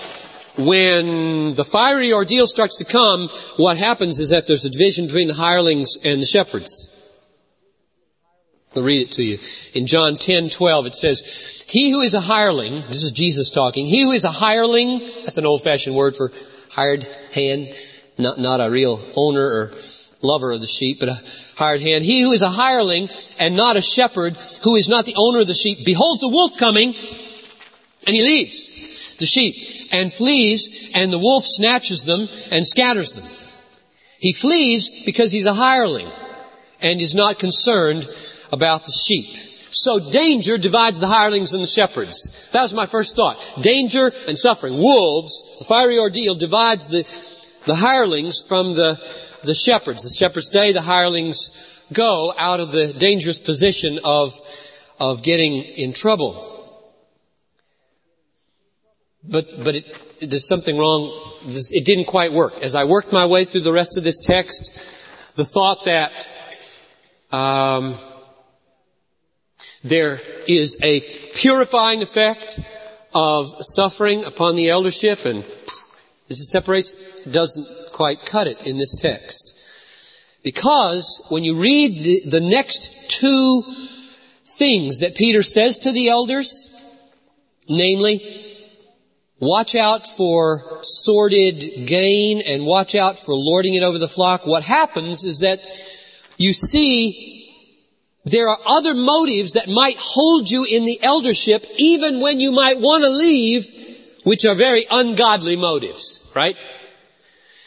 when 0.57 1.55
the 1.55 1.65
fiery 1.65 2.13
ordeal 2.13 2.47
starts 2.47 2.77
to 2.77 2.85
come, 2.85 3.29
what 3.57 3.79
happens 3.79 4.19
is 4.19 4.31
that 4.31 4.47
there's 4.47 4.65
a 4.65 4.71
division 4.71 5.07
between 5.07 5.29
the 5.29 5.35
hirelings 5.35 5.99
and 6.05 6.21
the 6.21 6.27
shepherds. 6.27 6.97
I'll 8.75 8.83
read 8.83 9.03
it 9.03 9.13
to 9.13 9.25
you. 9.25 9.39
In 9.75 9.87
John 9.87 10.15
10, 10.15 10.49
12, 10.49 10.87
it 10.87 10.95
says, 10.95 11.67
He 11.69 11.91
who 11.91 12.03
is 12.03 12.15
a 12.15 12.21
hireling, 12.21 12.75
this 12.75 13.03
is 13.03 13.13
Jesus 13.13 13.51
talking, 13.51 13.85
he 13.85 14.03
who 14.03 14.13
is 14.13 14.25
a 14.25 14.31
hireling, 14.31 15.01
that's 15.25 15.39
an 15.39 15.47
old 15.47 15.63
fashioned 15.63 15.97
word 15.97 16.15
for 16.15 16.31
hired 16.71 17.03
hand, 17.35 17.75
not, 18.17 18.39
not 18.39 18.61
a 18.61 18.71
real 18.71 19.01
owner 19.17 19.45
or 19.45 19.73
lover 20.23 20.53
of 20.53 20.61
the 20.61 20.67
sheep, 20.67 21.01
but 21.01 21.09
a 21.09 21.19
hired 21.57 21.81
hand. 21.81 22.05
He 22.05 22.21
who 22.21 22.31
is 22.33 22.43
a 22.43 22.49
hireling 22.49 23.09
and 23.41 23.57
not 23.57 23.77
a 23.77 23.83
shepherd, 23.83 24.37
who 24.63 24.77
is 24.77 24.89
not 24.89 25.05
the 25.05 25.17
owner 25.17 25.41
of 25.41 25.49
the 25.49 25.55
sheep, 25.55 25.85
beholds 25.85 26.21
the 26.21 26.29
wolf 26.29 26.57
coming, 26.57 26.95
and 28.07 28.17
he 28.17 28.23
leaves 28.23 28.80
the 29.21 29.27
sheep 29.27 29.55
and 29.93 30.13
flees 30.13 30.91
and 30.95 31.13
the 31.13 31.19
wolf 31.19 31.45
snatches 31.45 32.05
them 32.05 32.29
and 32.51 32.67
scatters 32.67 33.13
them. 33.13 33.27
He 34.19 34.33
flees 34.33 35.05
because 35.07 35.31
he's 35.31 35.47
a 35.47 35.55
hireling 35.55 36.09
and 36.83 37.01
is 37.01 37.15
not 37.15 37.39
concerned 37.39 38.09
about 38.53 38.85
the 38.85 38.93
sheep. 38.93 39.27
So 39.73 40.11
danger 40.11 40.59
divides 40.59 40.99
the 40.99 41.07
hirelings 41.07 41.55
and 41.55 41.63
the 41.63 41.69
shepherds. 41.69 42.51
That 42.53 42.63
was 42.63 42.75
my 42.75 42.87
first 42.87 43.15
thought. 43.15 43.39
Danger 43.61 44.11
and 44.27 44.37
suffering. 44.37 44.77
Wolves, 44.77 45.59
the 45.61 45.65
fiery 45.65 45.99
ordeal 45.99 46.35
divides 46.35 46.89
the, 46.89 47.05
the 47.67 47.77
hirelings 47.77 48.43
from 48.43 48.75
the, 48.75 48.95
the 49.45 49.55
shepherds. 49.55 50.03
The 50.03 50.19
shepherds 50.19 50.49
stay, 50.49 50.73
the 50.73 50.83
hirelings 50.83 51.87
go 51.93 52.33
out 52.37 52.61
of 52.61 52.73
the 52.73 52.93
dangerous 52.93 53.41
position 53.41 54.01
of, 54.05 54.39
of 54.99 55.23
getting 55.23 55.55
in 55.55 55.93
trouble. 55.93 56.60
But, 59.23 59.47
but 59.65 59.77
it, 59.77 60.21
there's 60.21 60.49
something 60.49 60.79
wrong. 60.79 61.13
It 61.47 61.85
didn't 61.85 62.07
quite 62.07 62.33
work. 62.33 62.63
As 62.63 62.75
I 62.75 62.85
worked 62.85 63.13
my 63.13 63.27
way 63.27 63.45
through 63.45 63.63
the 63.63 63.73
rest 63.73 63.99
of 63.99 64.05
this 64.05 64.21
text, 64.21 65.37
the 65.37 65.45
thought 65.45 65.85
that, 65.85 66.33
um, 67.31 67.95
there 69.85 70.19
is 70.47 70.79
a 70.83 71.01
purifying 71.35 72.03
effect 72.03 72.61
of 73.15 73.47
suffering 73.61 74.25
upon 74.25 74.57
the 74.57 74.71
eldership 74.71 75.25
and 75.25 75.45
as 76.31 76.41
it 76.41 76.45
separates, 76.45 77.25
doesn't 77.25 77.93
quite 77.93 78.25
cut 78.25 78.47
it 78.47 78.67
in 78.67 78.79
this 78.79 79.01
text. 79.01 79.59
Because 80.45 81.27
when 81.29 81.43
you 81.43 81.61
read 81.61 81.99
the, 81.99 82.39
the 82.39 82.41
next 82.41 83.11
two 83.11 83.63
things 84.45 85.01
that 85.01 85.17
Peter 85.17 85.43
says 85.43 85.81
to 85.81 85.93
the 85.93 86.09
elders, 86.09 86.73
namely, 87.69 88.19
watch 89.41 89.75
out 89.75 90.07
for 90.07 90.61
sordid 90.83 91.87
gain 91.87 92.43
and 92.47 92.67
watch 92.67 92.95
out 92.95 93.19
for 93.19 93.35
lording 93.35 93.75
it 93.75 93.83
over 93.83 93.99
the 93.99 94.07
flock, 94.07 94.47
what 94.47 94.63
happens 94.63 95.25
is 95.25 95.41
that 95.41 95.61
you 96.37 96.53
see 96.53 97.37
there 98.25 98.49
are 98.49 98.59
other 98.67 98.95
motives 98.95 99.55
that 99.55 99.69
might 99.69 99.97
hold 99.99 100.51
you 100.51 100.65
in 100.65 100.85
the 100.85 101.03
eldership 101.03 101.65
even 101.79 102.21
when 102.21 102.39
you 102.39 102.53
might 102.53 102.79
want 102.79 103.03
to 103.03 103.11
leave, 103.11 103.67
which 104.25 104.45
are 104.45 104.55
very 104.55 104.85
ungodly 104.91 105.57
motives, 105.57 106.23
right? 106.37 106.57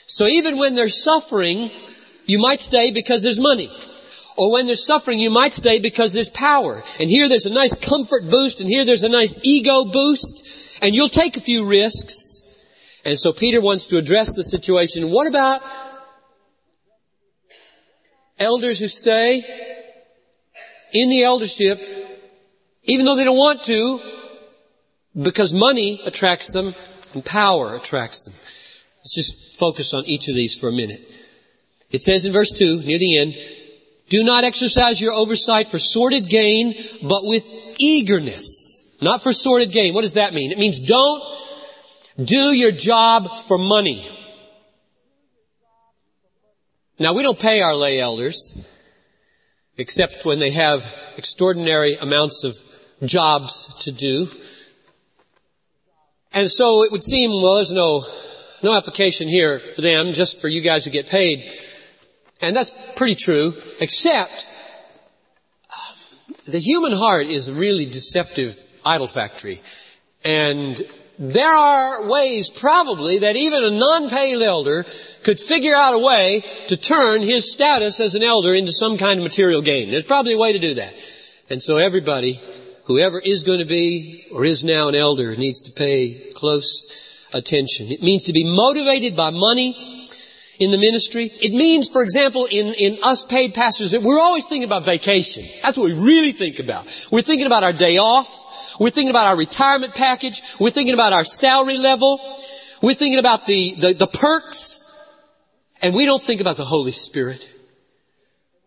So 0.06 0.27
even 0.27 0.60
when 0.60 0.75
there's 0.75 1.03
suffering, 1.03 1.72
you 2.27 2.39
might 2.39 2.60
stay 2.60 2.92
because 2.92 3.24
there's 3.24 3.39
money. 3.39 3.70
Or 4.36 4.52
when 4.52 4.66
there's 4.66 4.86
suffering, 4.86 5.20
you 5.20 5.32
might 5.32 5.54
stay 5.54 5.80
because 5.80 6.13
there's 6.13 6.30
power. 6.30 6.82
And 7.00 7.10
here 7.10 7.30
there's 7.30 7.46
a 7.46 7.54
nice 7.54 7.75
comfort 7.75 8.30
boost, 8.30 8.62
and 8.62 8.70
here 8.70 8.86
there's 8.86 9.04
a 9.04 9.10
nice 9.10 9.40
ego 9.44 9.86
boost, 9.86 10.84
and 10.84 10.96
you'll 10.96 11.10
take 11.10 11.38
a 11.38 11.42
few 11.42 11.70
risks. 11.70 12.42
And 13.06 13.20
so 13.20 13.34
Peter 13.34 13.62
wants 13.62 13.88
to 13.88 13.98
address 13.98 14.36
the 14.36 14.44
situation. 14.44 15.12
What 15.12 15.28
about 15.28 15.62
elders 18.40 18.80
who 18.80 18.88
stay 18.88 19.44
in 20.94 21.10
the 21.10 21.24
eldership, 21.24 21.82
even 22.84 23.06
though 23.06 23.16
they 23.16 23.24
don't 23.24 23.38
want 23.38 23.63
to, 23.63 24.00
because 25.20 25.54
money 25.54 26.02
attracts 26.06 26.54
them 26.54 26.74
and 27.13 27.25
power 27.25 27.75
attracts 27.75 28.25
them. 28.25 28.34
Let's 29.00 29.16
just 29.16 29.60
focus 29.60 29.94
on 29.94 30.06
each 30.06 30.28
of 30.28 30.36
these 30.36 30.60
for 30.60 30.70
a 30.70 30.72
minute. 30.72 31.02
It 31.92 32.02
says 32.02 32.25
in 32.25 32.34
verse 32.34 32.52
2, 32.52 32.82
near 32.84 32.98
the 32.98 33.18
end, 33.18 33.36
do 34.13 34.24
not 34.24 34.43
exercise 34.43 35.01
your 35.01 35.12
oversight 35.12 35.67
for 35.67 35.79
sordid 35.79 36.29
gain, 36.29 36.75
but 37.01 37.24
with 37.24 37.51
eagerness. 37.79 39.00
Not 39.01 39.24
for 39.24 39.34
sordid 39.34 39.72
gain. 39.72 39.96
What 39.96 40.01
does 40.01 40.13
that 40.13 40.36
mean? 40.36 40.51
It 40.51 40.60
means 40.60 40.79
don't 40.79 41.24
do 42.24 42.53
your 42.53 42.72
job 42.72 43.39
for 43.39 43.58
money. 43.58 44.05
Now 47.00 47.15
we 47.15 47.24
don't 47.24 47.39
pay 47.39 47.62
our 47.62 47.75
lay 47.75 48.00
elders 48.00 48.38
except 49.77 50.27
when 50.27 50.38
they 50.38 50.51
have 50.51 50.86
extraordinary 51.17 51.96
amounts 51.96 52.43
of 52.43 52.53
jobs 53.10 53.86
to 53.86 53.91
do. 53.91 54.27
And 56.34 56.51
so 56.51 56.84
it 56.84 56.91
would 56.91 57.03
seem, 57.03 57.32
well, 57.32 57.55
there's 57.55 57.74
no, 57.74 58.03
no 58.62 58.77
application 58.77 59.27
here 59.27 59.58
for 59.58 59.82
them, 59.82 60.13
just 60.13 60.39
for 60.39 60.48
you 60.48 60.62
guys 60.62 60.86
who 60.86 60.91
get 60.91 61.10
paid. 61.10 61.51
And 62.43 62.53
that's 62.53 62.71
pretty 62.95 63.15
true, 63.15 63.53
except 63.79 64.51
the 66.45 66.60
human 66.60 66.91
heart 66.91 67.27
is 67.27 67.47
a 67.47 67.53
really 67.53 67.86
deceptive 67.86 68.58
idol 68.86 69.08
factory. 69.08 69.62
And 70.25 70.79
there 71.17 71.56
are 71.56 72.10
ways 72.10 72.49
probably 72.49 73.19
that 73.19 73.38
even 73.38 73.63
a 73.63 73.79
non-paid 73.79 74.41
elder 74.41 74.84
could 75.23 75.39
figure 75.39 75.73
out 75.73 75.93
a 75.93 75.99
way 75.99 76.43
to 76.67 76.75
turn 76.75 77.21
his 77.21 77.49
status 77.49 78.01
as 78.01 78.15
an 78.15 78.23
elder 78.23 78.53
into 78.53 78.73
some 78.73 78.97
kind 78.97 79.19
of 79.19 79.23
material 79.23 79.62
gain. 79.62 79.89
There's 79.89 80.03
probably 80.03 80.34
a 80.34 80.38
way 80.38 80.51
to 80.51 80.60
do 80.60 80.73
that. 80.73 80.93
And 81.49 81.62
so 81.62 81.77
everybody, 81.77 82.41
whoever 82.84 83.21
is 83.23 83.43
going 83.43 83.60
to 83.60 83.65
be 83.65 84.25
or 84.34 84.43
is 84.43 84.65
now 84.65 84.89
an 84.89 84.95
elder 84.95 85.34
needs 85.38 85.62
to 85.62 85.71
pay 85.71 86.29
close 86.36 87.25
attention. 87.34 87.88
It 87.88 88.03
means 88.03 88.23
to 88.23 88.34
be 88.34 88.43
motivated 88.43 89.15
by 89.15 89.29
money 89.29 89.92
in 90.60 90.72
the 90.72 90.78
ministry. 90.78 91.26
It 91.26 91.52
means, 91.52 91.89
for 91.89 92.04
example, 92.04 92.48
in, 92.50 92.74
in 92.80 92.98
us 93.04 93.26
paid 93.26 93.54
pastors 93.54 93.92
that 93.92 94.02
we're 94.02 94.20
always 94.20 94.46
thinking 94.46 94.68
about 94.68 94.86
vacation. 94.86 95.44
That's 95.62 95.78
what 95.78 95.86
we 95.86 95.94
really 95.94 96.32
think 96.32 96.60
about. 96.60 96.86
We're 97.12 97.22
thinking 97.22 97.48
about 97.48 97.63
our 97.63 97.74
day 97.74 97.98
off. 97.98 98.78
We're 98.80 98.89
thinking 98.89 99.10
about 99.10 99.28
our 99.28 99.38
retirement 99.38 99.96
package. 99.96 100.42
We're 100.60 100.70
thinking 100.70 100.94
about 100.94 101.13
our 101.13 101.24
salary 101.24 101.78
level. 101.78 102.20
We're 102.82 102.94
thinking 102.94 103.20
about 103.20 103.46
the, 103.46 103.76
the, 103.76 103.94
the 103.94 104.08
perks. 104.08 104.82
And 105.82 105.94
we 105.94 106.06
don't 106.06 106.22
think 106.22 106.42
about 106.42 106.58
the 106.58 106.66
Holy 106.66 106.92
Spirit. 106.92 107.50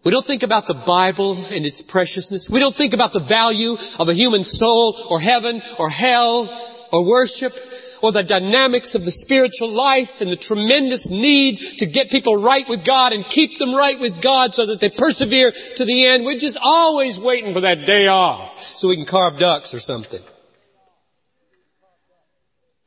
We 0.05 0.13
don't 0.13 0.25
think 0.25 0.45
about 0.45 0.69
the 0.69 0.75
Bible 0.75 1.37
and 1.53 1.67
its 1.67 1.83
preciousness. 1.83 2.49
We 2.49 2.61
don't 2.61 2.77
think 2.77 2.95
about 2.95 3.13
the 3.13 3.21
value 3.21 3.77
of 3.99 4.09
a 4.09 4.15
human 4.15 4.45
soul 4.45 4.97
or 5.11 5.19
heaven 5.19 5.61
or 5.81 5.89
hell 5.89 6.49
or 6.93 7.05
worship 7.05 7.53
or 8.03 8.13
the 8.13 8.23
dynamics 8.23 8.95
of 8.95 9.05
the 9.05 9.11
spiritual 9.11 9.69
life 9.69 10.21
and 10.21 10.31
the 10.31 10.37
tremendous 10.37 11.11
need 11.11 11.57
to 11.79 11.87
get 11.87 12.11
people 12.11 12.43
right 12.43 12.69
with 12.69 12.85
God 12.85 13.13
and 13.13 13.25
keep 13.25 13.59
them 13.59 13.75
right 13.75 13.99
with 13.99 14.21
God 14.21 14.55
so 14.55 14.67
that 14.67 14.81
they 14.81 14.91
persevere 14.91 15.53
to 15.77 15.85
the 15.85 16.07
end. 16.07 16.25
We're 16.25 16.39
just 16.39 16.59
always 16.63 17.19
waiting 17.19 17.53
for 17.53 17.61
that 17.61 17.87
day 17.87 18.07
off 18.09 18.59
so 18.59 18.89
we 18.89 18.97
can 18.97 19.07
carve 19.07 19.39
ducks 19.39 19.75
or 19.75 19.79
something. 19.79 20.21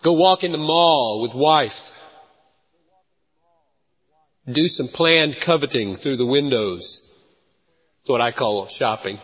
Go 0.01 0.13
walk 0.13 0.43
in 0.43 0.51
the 0.51 0.57
mall 0.57 1.21
with 1.21 1.35
wife. 1.35 1.95
Do 4.49 4.67
some 4.67 4.87
planned 4.87 5.39
coveting 5.39 5.95
through 5.95 6.15
the 6.15 6.25
windows. 6.25 7.05
That's 7.99 8.09
what 8.09 8.21
I 8.21 8.31
call 8.31 8.67
shopping. 8.67 9.19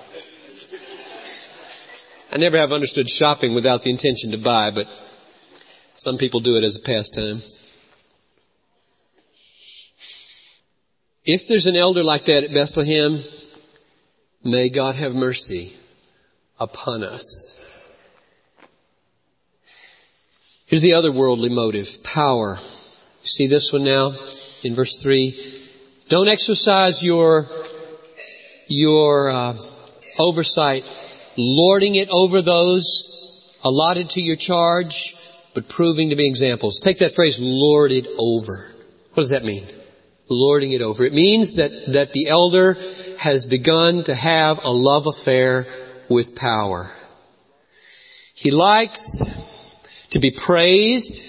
I 2.31 2.37
never 2.37 2.57
have 2.57 2.73
understood 2.73 3.09
shopping 3.09 3.55
without 3.55 3.83
the 3.83 3.89
intention 3.89 4.31
to 4.31 4.37
buy, 4.37 4.71
but 4.71 4.87
some 6.05 6.19
people 6.19 6.39
do 6.39 6.55
it 6.55 6.63
as 6.63 6.77
a 6.77 6.81
pastime. 6.81 7.37
If 11.25 11.47
there's 11.47 11.65
an 11.65 11.75
elder 11.75 12.03
like 12.03 12.25
that 12.25 12.43
at 12.43 12.53
Bethlehem, 12.53 13.17
may 14.43 14.69
God 14.69 14.93
have 14.93 15.15
mercy 15.15 15.73
upon 16.59 17.03
us. 17.03 17.63
Here's 20.67 20.83
the 20.83 20.93
other 20.93 21.11
worldly 21.11 21.49
motive, 21.49 22.03
power. 22.03 22.51
You 22.51 23.27
see 23.27 23.47
this 23.47 23.73
one 23.73 23.83
now 23.83 24.11
in 24.63 24.75
verse 24.75 25.01
3. 25.01 25.33
Don't 26.07 26.27
exercise 26.27 27.01
your, 27.01 27.47
your 28.67 29.31
uh, 29.31 29.57
oversight, 30.19 30.83
lording 31.35 31.95
it 31.95 32.09
over 32.11 32.43
those 32.43 33.15
allotted 33.63 34.11
to 34.11 34.21
your 34.21 34.35
charge, 34.35 35.15
but 35.55 35.69
proving 35.69 36.09
to 36.11 36.15
be 36.15 36.27
examples. 36.27 36.79
Take 36.79 36.99
that 36.99 37.15
phrase, 37.15 37.39
lorded 37.41 38.07
over. 38.19 38.69
What 39.13 39.23
does 39.23 39.29
that 39.29 39.45
mean? 39.45 39.63
Lording 40.29 40.73
it 40.73 40.81
over. 40.81 41.05
It 41.05 41.13
means 41.13 41.53
that, 41.53 41.71
that 41.93 42.11
the 42.11 42.27
elder 42.27 42.73
has 43.19 43.45
begun 43.45 44.03
to 44.03 44.13
have 44.13 44.65
a 44.65 44.69
love 44.69 45.07
affair 45.07 45.65
with 46.09 46.35
power. 46.35 46.91
He 48.35 48.51
likes 48.51 49.79
to 50.11 50.19
be 50.19 50.31
praised. 50.31 51.21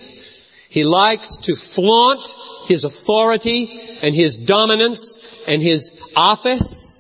He 0.71 0.83
likes 0.83 1.39
to 1.39 1.55
flaunt 1.55 2.29
his 2.67 2.85
authority 2.85 3.81
and 4.03 4.15
his 4.15 4.37
dominance 4.37 5.45
and 5.47 5.63
his 5.63 6.13
office. 6.17 6.96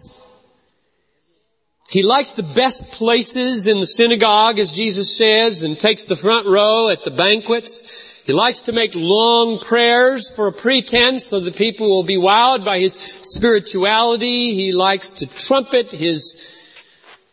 He 1.97 2.03
likes 2.03 2.35
the 2.35 2.43
best 2.43 2.93
places 2.93 3.67
in 3.67 3.81
the 3.81 3.87
synagogue, 3.87 4.59
as 4.59 4.71
Jesus 4.71 5.17
says, 5.17 5.63
and 5.63 5.81
takes 5.81 6.05
the 6.05 6.15
front 6.15 6.47
row 6.47 6.91
at 6.91 7.05
the 7.05 7.11
banquets. 7.11 8.23
He 8.27 8.35
likes 8.35 8.61
to 8.63 8.75
make 8.75 8.95
long 8.95 9.59
prayers 9.61 10.29
for 10.29 10.49
a 10.49 10.53
pretense 10.53 11.25
so 11.25 11.41
the 11.41 11.53
people 11.53 11.89
will 11.89 12.03
be 12.03 12.19
wowed 12.19 12.67
by 12.67 12.81
his 12.81 12.93
spirituality. 12.93 14.53
He 14.53 14.73
likes 14.73 15.13
to 15.13 15.27
trumpet 15.27 15.91
his 15.91 16.85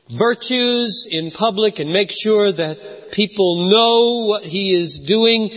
virtues 0.08 1.10
in 1.12 1.32
public 1.32 1.80
and 1.80 1.92
make 1.92 2.10
sure 2.10 2.50
that 2.50 3.12
people 3.12 3.70
know 3.70 4.28
what 4.28 4.44
he 4.46 4.72
is 4.72 5.00
doing. 5.00 5.50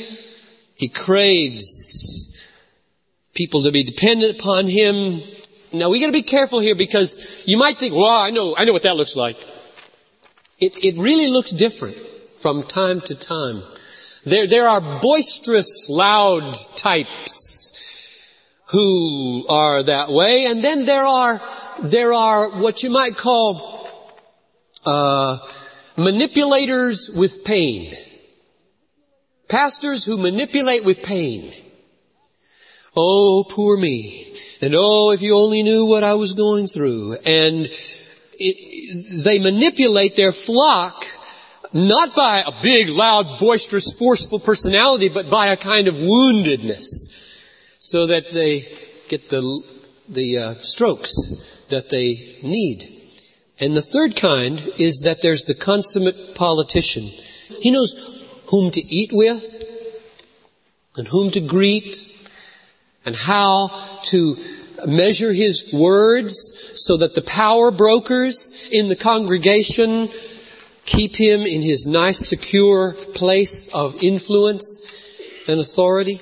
He 0.76 0.88
craves 0.88 2.44
people 3.34 3.62
to 3.62 3.70
be 3.70 3.84
dependent 3.84 4.40
upon 4.40 4.66
him 4.66 5.16
now 5.72 5.90
we 5.90 6.00
gotta 6.00 6.12
be 6.12 6.22
careful 6.22 6.60
here 6.60 6.74
because 6.74 7.44
you 7.46 7.56
might 7.56 7.78
think, 7.78 7.94
well, 7.94 8.08
I 8.08 8.30
know, 8.30 8.54
I 8.56 8.64
know 8.64 8.72
what 8.72 8.82
that 8.84 8.96
looks 8.96 9.16
like. 9.16 9.36
it, 10.58 10.76
it 10.82 10.98
really 10.98 11.28
looks 11.28 11.50
different 11.50 11.96
from 11.96 12.62
time 12.62 13.00
to 13.00 13.14
time. 13.14 13.62
There, 14.24 14.46
there 14.46 14.68
are 14.68 15.00
boisterous, 15.00 15.88
loud 15.90 16.56
types 16.76 18.24
who 18.72 19.46
are 19.48 19.82
that 19.84 20.08
way, 20.08 20.46
and 20.46 20.62
then 20.62 20.84
there 20.84 21.04
are, 21.04 21.40
there 21.82 22.12
are 22.12 22.50
what 22.60 22.82
you 22.82 22.90
might 22.90 23.16
call, 23.16 23.88
uh, 24.84 25.38
manipulators 25.96 27.10
with 27.16 27.44
pain. 27.44 27.92
Pastors 29.48 30.04
who 30.04 30.18
manipulate 30.18 30.84
with 30.84 31.04
pain. 31.04 31.52
Oh, 32.96 33.44
poor 33.48 33.78
me. 33.78 34.34
And 34.62 34.74
oh, 34.76 35.10
if 35.12 35.22
you 35.22 35.36
only 35.36 35.62
knew 35.62 35.86
what 35.86 36.04
I 36.04 36.14
was 36.14 36.34
going 36.34 36.66
through. 36.66 37.14
And 37.26 37.68
it, 38.38 39.24
they 39.24 39.38
manipulate 39.38 40.16
their 40.16 40.32
flock 40.32 41.04
not 41.72 42.14
by 42.14 42.40
a 42.40 42.52
big, 42.62 42.88
loud, 42.88 43.38
boisterous, 43.38 43.98
forceful 43.98 44.38
personality, 44.38 45.08
but 45.08 45.28
by 45.30 45.48
a 45.48 45.56
kind 45.56 45.88
of 45.88 45.94
woundedness, 45.94 47.78
so 47.78 48.06
that 48.06 48.30
they 48.32 48.60
get 49.08 49.28
the 49.28 49.62
the 50.08 50.38
uh, 50.38 50.54
strokes 50.54 51.66
that 51.68 51.90
they 51.90 52.16
need. 52.42 52.84
And 53.60 53.74
the 53.74 53.82
third 53.82 54.16
kind 54.16 54.58
is 54.78 55.00
that 55.00 55.22
there's 55.22 55.44
the 55.44 55.54
consummate 55.54 56.34
politician. 56.36 57.04
He 57.60 57.70
knows 57.70 58.44
whom 58.50 58.70
to 58.70 58.80
eat 58.80 59.10
with, 59.12 59.64
and 60.96 61.08
whom 61.08 61.30
to 61.32 61.40
greet, 61.40 62.15
and 63.06 63.14
how 63.14 63.68
to 64.02 64.36
measure 64.86 65.32
his 65.32 65.72
words 65.72 66.82
so 66.84 66.98
that 66.98 67.14
the 67.14 67.22
power 67.22 67.70
brokers 67.70 68.68
in 68.72 68.88
the 68.88 68.96
congregation 68.96 70.08
keep 70.84 71.16
him 71.16 71.42
in 71.42 71.62
his 71.62 71.86
nice, 71.86 72.18
secure 72.18 72.92
place 73.14 73.72
of 73.72 74.02
influence 74.02 75.48
and 75.48 75.60
authority. 75.60 76.20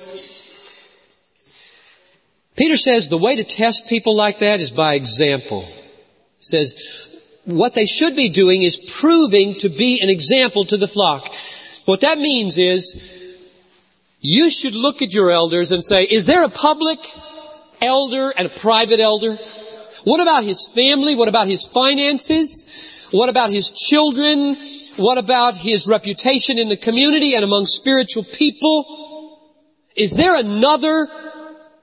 Peter 2.56 2.76
says 2.76 3.08
the 3.08 3.18
way 3.18 3.36
to 3.36 3.44
test 3.44 3.88
people 3.88 4.14
like 4.14 4.38
that 4.38 4.60
is 4.60 4.70
by 4.70 4.94
example. 4.94 5.62
He 5.62 6.42
says 6.42 7.10
what 7.44 7.74
they 7.74 7.86
should 7.86 8.14
be 8.14 8.28
doing 8.28 8.62
is 8.62 8.78
proving 9.00 9.54
to 9.56 9.68
be 9.68 10.00
an 10.00 10.08
example 10.08 10.64
to 10.66 10.76
the 10.76 10.86
flock. 10.86 11.34
What 11.86 12.02
that 12.02 12.18
means 12.18 12.56
is 12.56 13.23
you 14.26 14.48
should 14.48 14.74
look 14.74 15.02
at 15.02 15.12
your 15.12 15.30
elders 15.30 15.70
and 15.70 15.84
say, 15.84 16.04
is 16.04 16.24
there 16.24 16.44
a 16.44 16.48
public 16.48 16.98
elder 17.82 18.32
and 18.34 18.46
a 18.46 18.48
private 18.48 18.98
elder? 18.98 19.34
What 20.04 20.18
about 20.18 20.44
his 20.44 20.66
family? 20.66 21.14
What 21.14 21.28
about 21.28 21.46
his 21.46 21.66
finances? 21.66 23.10
What 23.10 23.28
about 23.28 23.50
his 23.50 23.70
children? 23.70 24.56
What 24.96 25.18
about 25.18 25.58
his 25.58 25.86
reputation 25.86 26.58
in 26.58 26.70
the 26.70 26.76
community 26.78 27.34
and 27.34 27.44
among 27.44 27.66
spiritual 27.66 28.24
people? 28.24 29.40
Is 29.94 30.16
there 30.16 30.40
another 30.40 31.06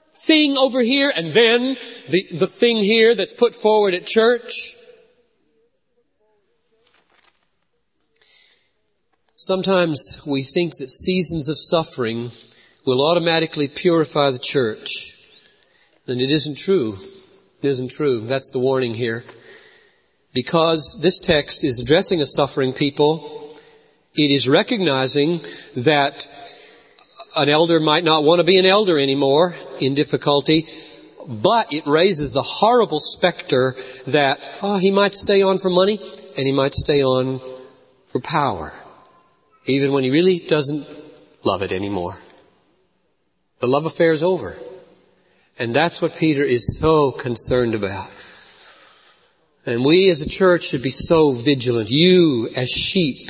thing 0.08 0.58
over 0.58 0.82
here 0.82 1.12
and 1.14 1.32
then 1.32 1.76
the, 2.10 2.26
the 2.40 2.48
thing 2.48 2.78
here 2.78 3.14
that's 3.14 3.34
put 3.34 3.54
forward 3.54 3.94
at 3.94 4.04
church? 4.04 4.74
Sometimes 9.44 10.22
we 10.24 10.44
think 10.44 10.76
that 10.76 10.88
seasons 10.88 11.48
of 11.48 11.58
suffering 11.58 12.30
will 12.86 13.04
automatically 13.04 13.66
purify 13.66 14.30
the 14.30 14.38
church. 14.38 15.16
And 16.06 16.22
it 16.22 16.30
isn't 16.30 16.58
true. 16.58 16.94
It 17.60 17.66
isn't 17.66 17.90
true. 17.90 18.20
That's 18.20 18.50
the 18.50 18.60
warning 18.60 18.94
here. 18.94 19.24
Because 20.32 21.00
this 21.02 21.18
text 21.18 21.64
is 21.64 21.82
addressing 21.82 22.20
a 22.20 22.24
suffering 22.24 22.72
people, 22.72 23.58
it 24.14 24.30
is 24.30 24.48
recognizing 24.48 25.40
that 25.78 26.28
an 27.36 27.48
elder 27.48 27.80
might 27.80 28.04
not 28.04 28.22
want 28.22 28.38
to 28.38 28.46
be 28.46 28.58
an 28.58 28.66
elder 28.66 28.96
anymore 28.96 29.56
in 29.80 29.96
difficulty, 29.96 30.66
but 31.26 31.72
it 31.72 31.88
raises 31.88 32.30
the 32.30 32.42
horrible 32.42 33.00
specter 33.00 33.74
that, 34.06 34.38
oh, 34.62 34.78
he 34.78 34.92
might 34.92 35.16
stay 35.16 35.42
on 35.42 35.58
for 35.58 35.68
money 35.68 35.98
and 36.38 36.46
he 36.46 36.52
might 36.52 36.74
stay 36.74 37.02
on 37.02 37.40
for 38.06 38.20
power, 38.20 38.72
even 39.66 39.92
when 39.92 40.04
he 40.04 40.10
really 40.10 40.38
doesn't 40.38 40.86
love 41.44 41.62
it 41.62 41.72
anymore. 41.72 42.16
The 43.60 43.68
love 43.68 43.86
affair 43.86 44.12
is 44.12 44.22
over. 44.22 44.56
And 45.58 45.74
that's 45.74 46.02
what 46.02 46.16
Peter 46.16 46.42
is 46.42 46.78
so 46.78 47.12
concerned 47.12 47.74
about. 47.74 48.10
And 49.64 49.84
we 49.84 50.10
as 50.10 50.22
a 50.22 50.28
church 50.28 50.64
should 50.64 50.82
be 50.82 50.90
so 50.90 51.32
vigilant. 51.32 51.90
You 51.90 52.48
as 52.56 52.70
sheep 52.70 53.28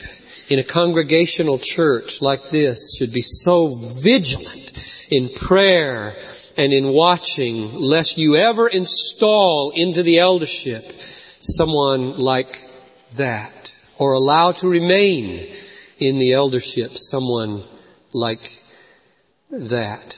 in 0.48 0.58
a 0.58 0.62
congregational 0.62 1.58
church 1.58 2.22
like 2.22 2.48
this 2.50 2.96
should 2.96 3.12
be 3.12 3.22
so 3.22 3.70
vigilant 4.02 5.08
in 5.10 5.28
prayer 5.28 6.14
and 6.56 6.72
in 6.72 6.88
watching 6.88 7.74
lest 7.74 8.18
you 8.18 8.36
ever 8.36 8.68
install 8.68 9.70
into 9.70 10.02
the 10.02 10.18
eldership 10.18 10.82
someone 10.90 12.18
like 12.18 12.56
that 13.16 13.78
or 13.98 14.12
allow 14.12 14.52
to 14.52 14.68
remain 14.68 15.38
in 16.08 16.18
the 16.18 16.32
eldership 16.32 16.90
someone 16.90 17.62
like 18.12 18.60
that. 19.50 20.12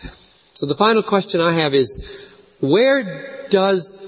So 0.55 0.67
the 0.67 0.75
final 0.75 1.03
question 1.03 1.41
I 1.41 1.53
have 1.53 1.75
is, 1.75 2.57
where 2.61 3.47
does 3.51 4.03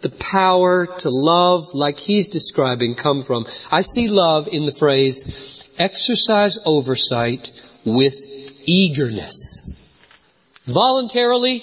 the 0.00 0.10
power 0.10 0.86
to 0.86 1.10
love 1.10 1.74
like 1.74 1.98
he's 1.98 2.28
describing 2.28 2.94
come 2.94 3.22
from? 3.22 3.46
I 3.72 3.82
see 3.82 4.08
love 4.08 4.48
in 4.50 4.66
the 4.66 4.72
phrase, 4.72 5.74
exercise 5.78 6.58
oversight 6.66 7.52
with 7.84 8.64
eagerness. 8.66 9.72
Voluntarily, 10.66 11.62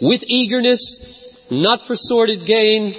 with 0.00 0.24
eagerness, 0.28 1.50
not 1.50 1.82
for 1.82 1.94
sordid 1.94 2.46
gain, 2.46 2.94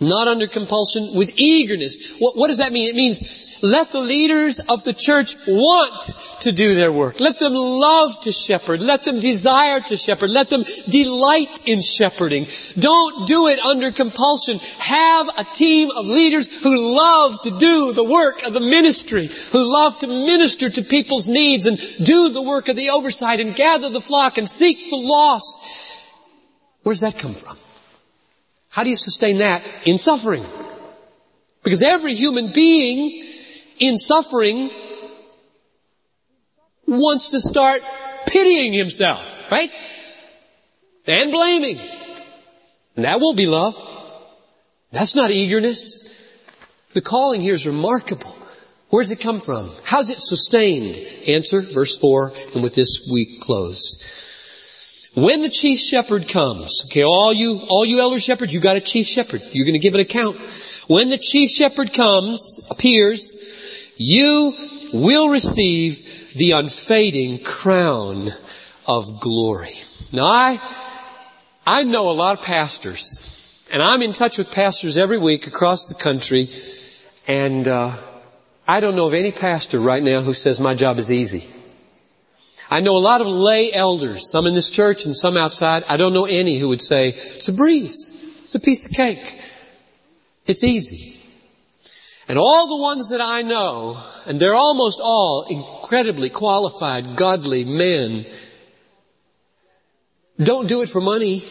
not 0.00 0.28
under 0.28 0.46
compulsion, 0.46 1.08
with 1.14 1.38
eagerness. 1.38 2.16
What, 2.18 2.36
what, 2.36 2.48
does 2.48 2.58
that 2.58 2.72
mean? 2.72 2.88
It 2.88 2.94
means 2.94 3.60
let 3.62 3.92
the 3.92 4.00
leaders 4.00 4.58
of 4.58 4.82
the 4.84 4.94
church 4.94 5.36
want 5.46 6.02
to 6.40 6.52
do 6.52 6.74
their 6.74 6.90
work. 6.90 7.20
Let 7.20 7.38
them 7.38 7.52
love 7.52 8.18
to 8.22 8.32
shepherd. 8.32 8.80
Let 8.80 9.04
them 9.04 9.20
desire 9.20 9.80
to 9.80 9.96
shepherd. 9.96 10.30
Let 10.30 10.48
them 10.48 10.64
delight 10.88 11.68
in 11.68 11.82
shepherding. 11.82 12.46
Don't 12.78 13.26
do 13.28 13.48
it 13.48 13.60
under 13.60 13.90
compulsion. 13.92 14.58
Have 14.78 15.28
a 15.38 15.44
team 15.44 15.90
of 15.94 16.06
leaders 16.06 16.62
who 16.62 16.96
love 16.96 17.42
to 17.42 17.50
do 17.58 17.92
the 17.92 18.04
work 18.04 18.42
of 18.44 18.54
the 18.54 18.60
ministry, 18.60 19.28
who 19.52 19.70
love 19.70 19.98
to 19.98 20.06
minister 20.06 20.70
to 20.70 20.82
people's 20.82 21.28
needs 21.28 21.66
and 21.66 21.78
do 21.78 22.30
the 22.30 22.42
work 22.42 22.68
of 22.68 22.76
the 22.76 22.90
oversight 22.90 23.40
and 23.40 23.54
gather 23.54 23.90
the 23.90 24.00
flock 24.00 24.38
and 24.38 24.48
seek 24.48 24.90
the 24.90 24.96
lost. 24.96 26.08
Where 26.82 26.94
does 26.94 27.02
that 27.02 27.18
come 27.18 27.34
from? 27.34 27.56
How 28.70 28.84
do 28.84 28.90
you 28.90 28.96
sustain 28.96 29.38
that 29.38 29.62
in 29.84 29.98
suffering? 29.98 30.44
Because 31.62 31.82
every 31.82 32.14
human 32.14 32.52
being 32.52 33.26
in 33.80 33.98
suffering 33.98 34.70
wants 36.86 37.30
to 37.30 37.40
start 37.40 37.82
pitying 38.26 38.72
himself, 38.72 39.50
right? 39.50 39.70
And 41.06 41.32
blaming. 41.32 41.78
And 42.96 43.04
that 43.04 43.20
won't 43.20 43.36
be 43.36 43.46
love. 43.46 43.74
That's 44.92 45.14
not 45.16 45.30
eagerness. 45.30 46.08
The 46.94 47.00
calling 47.00 47.40
here 47.40 47.54
is 47.54 47.66
remarkable. 47.66 48.34
Where 48.88 49.02
does 49.02 49.10
it 49.10 49.20
come 49.20 49.40
from? 49.40 49.68
How's 49.84 50.10
it 50.10 50.18
sustained? 50.18 50.96
Answer, 51.28 51.60
verse 51.60 51.96
4, 51.98 52.32
and 52.54 52.62
with 52.62 52.74
this 52.74 53.08
we 53.12 53.38
close. 53.40 54.29
When 55.16 55.42
the 55.42 55.48
chief 55.48 55.80
shepherd 55.80 56.28
comes, 56.28 56.84
okay, 56.86 57.02
all 57.02 57.32
you, 57.32 57.60
all 57.68 57.84
you 57.84 57.98
elder 57.98 58.20
shepherds, 58.20 58.54
you 58.54 58.60
got 58.60 58.76
a 58.76 58.80
chief 58.80 59.06
shepherd. 59.06 59.42
You're 59.50 59.66
going 59.66 59.74
to 59.74 59.80
give 59.80 59.94
an 59.94 60.00
account. 60.00 60.36
When 60.86 61.08
the 61.08 61.18
chief 61.18 61.50
shepherd 61.50 61.92
comes, 61.92 62.60
appears, 62.70 63.92
you 63.96 64.54
will 64.92 65.28
receive 65.28 66.34
the 66.36 66.52
unfading 66.52 67.42
crown 67.42 68.30
of 68.86 69.20
glory. 69.20 69.74
Now 70.12 70.26
I, 70.26 70.60
I 71.66 71.82
know 71.82 72.10
a 72.10 72.12
lot 72.12 72.38
of 72.38 72.44
pastors, 72.44 73.68
and 73.72 73.82
I'm 73.82 74.02
in 74.02 74.12
touch 74.12 74.38
with 74.38 74.54
pastors 74.54 74.96
every 74.96 75.18
week 75.18 75.48
across 75.48 75.86
the 75.86 75.96
country, 75.96 76.48
and 77.26 77.66
uh, 77.66 77.96
I 78.66 78.78
don't 78.78 78.94
know 78.94 79.08
of 79.08 79.14
any 79.14 79.32
pastor 79.32 79.80
right 79.80 80.02
now 80.02 80.20
who 80.20 80.34
says 80.34 80.60
my 80.60 80.74
job 80.74 80.98
is 80.98 81.10
easy. 81.10 81.44
I 82.70 82.78
know 82.78 82.96
a 82.96 82.98
lot 82.98 83.20
of 83.20 83.26
lay 83.26 83.72
elders, 83.72 84.30
some 84.30 84.46
in 84.46 84.54
this 84.54 84.70
church 84.70 85.04
and 85.04 85.14
some 85.14 85.36
outside. 85.36 85.82
I 85.88 85.96
don't 85.96 86.14
know 86.14 86.26
any 86.26 86.56
who 86.56 86.68
would 86.68 86.80
say, 86.80 87.08
it's 87.08 87.48
a 87.48 87.52
breeze. 87.52 88.42
It's 88.42 88.54
a 88.54 88.60
piece 88.60 88.86
of 88.86 88.92
cake. 88.92 89.40
It's 90.46 90.62
easy. 90.62 91.20
And 92.28 92.38
all 92.38 92.68
the 92.68 92.80
ones 92.80 93.10
that 93.10 93.20
I 93.20 93.42
know, 93.42 94.00
and 94.28 94.38
they're 94.38 94.54
almost 94.54 95.00
all 95.02 95.46
incredibly 95.50 96.30
qualified, 96.30 97.16
godly 97.16 97.64
men, 97.64 98.24
don't 100.40 100.68
do 100.68 100.82
it 100.82 100.88
for 100.88 101.00
money, 101.00 101.42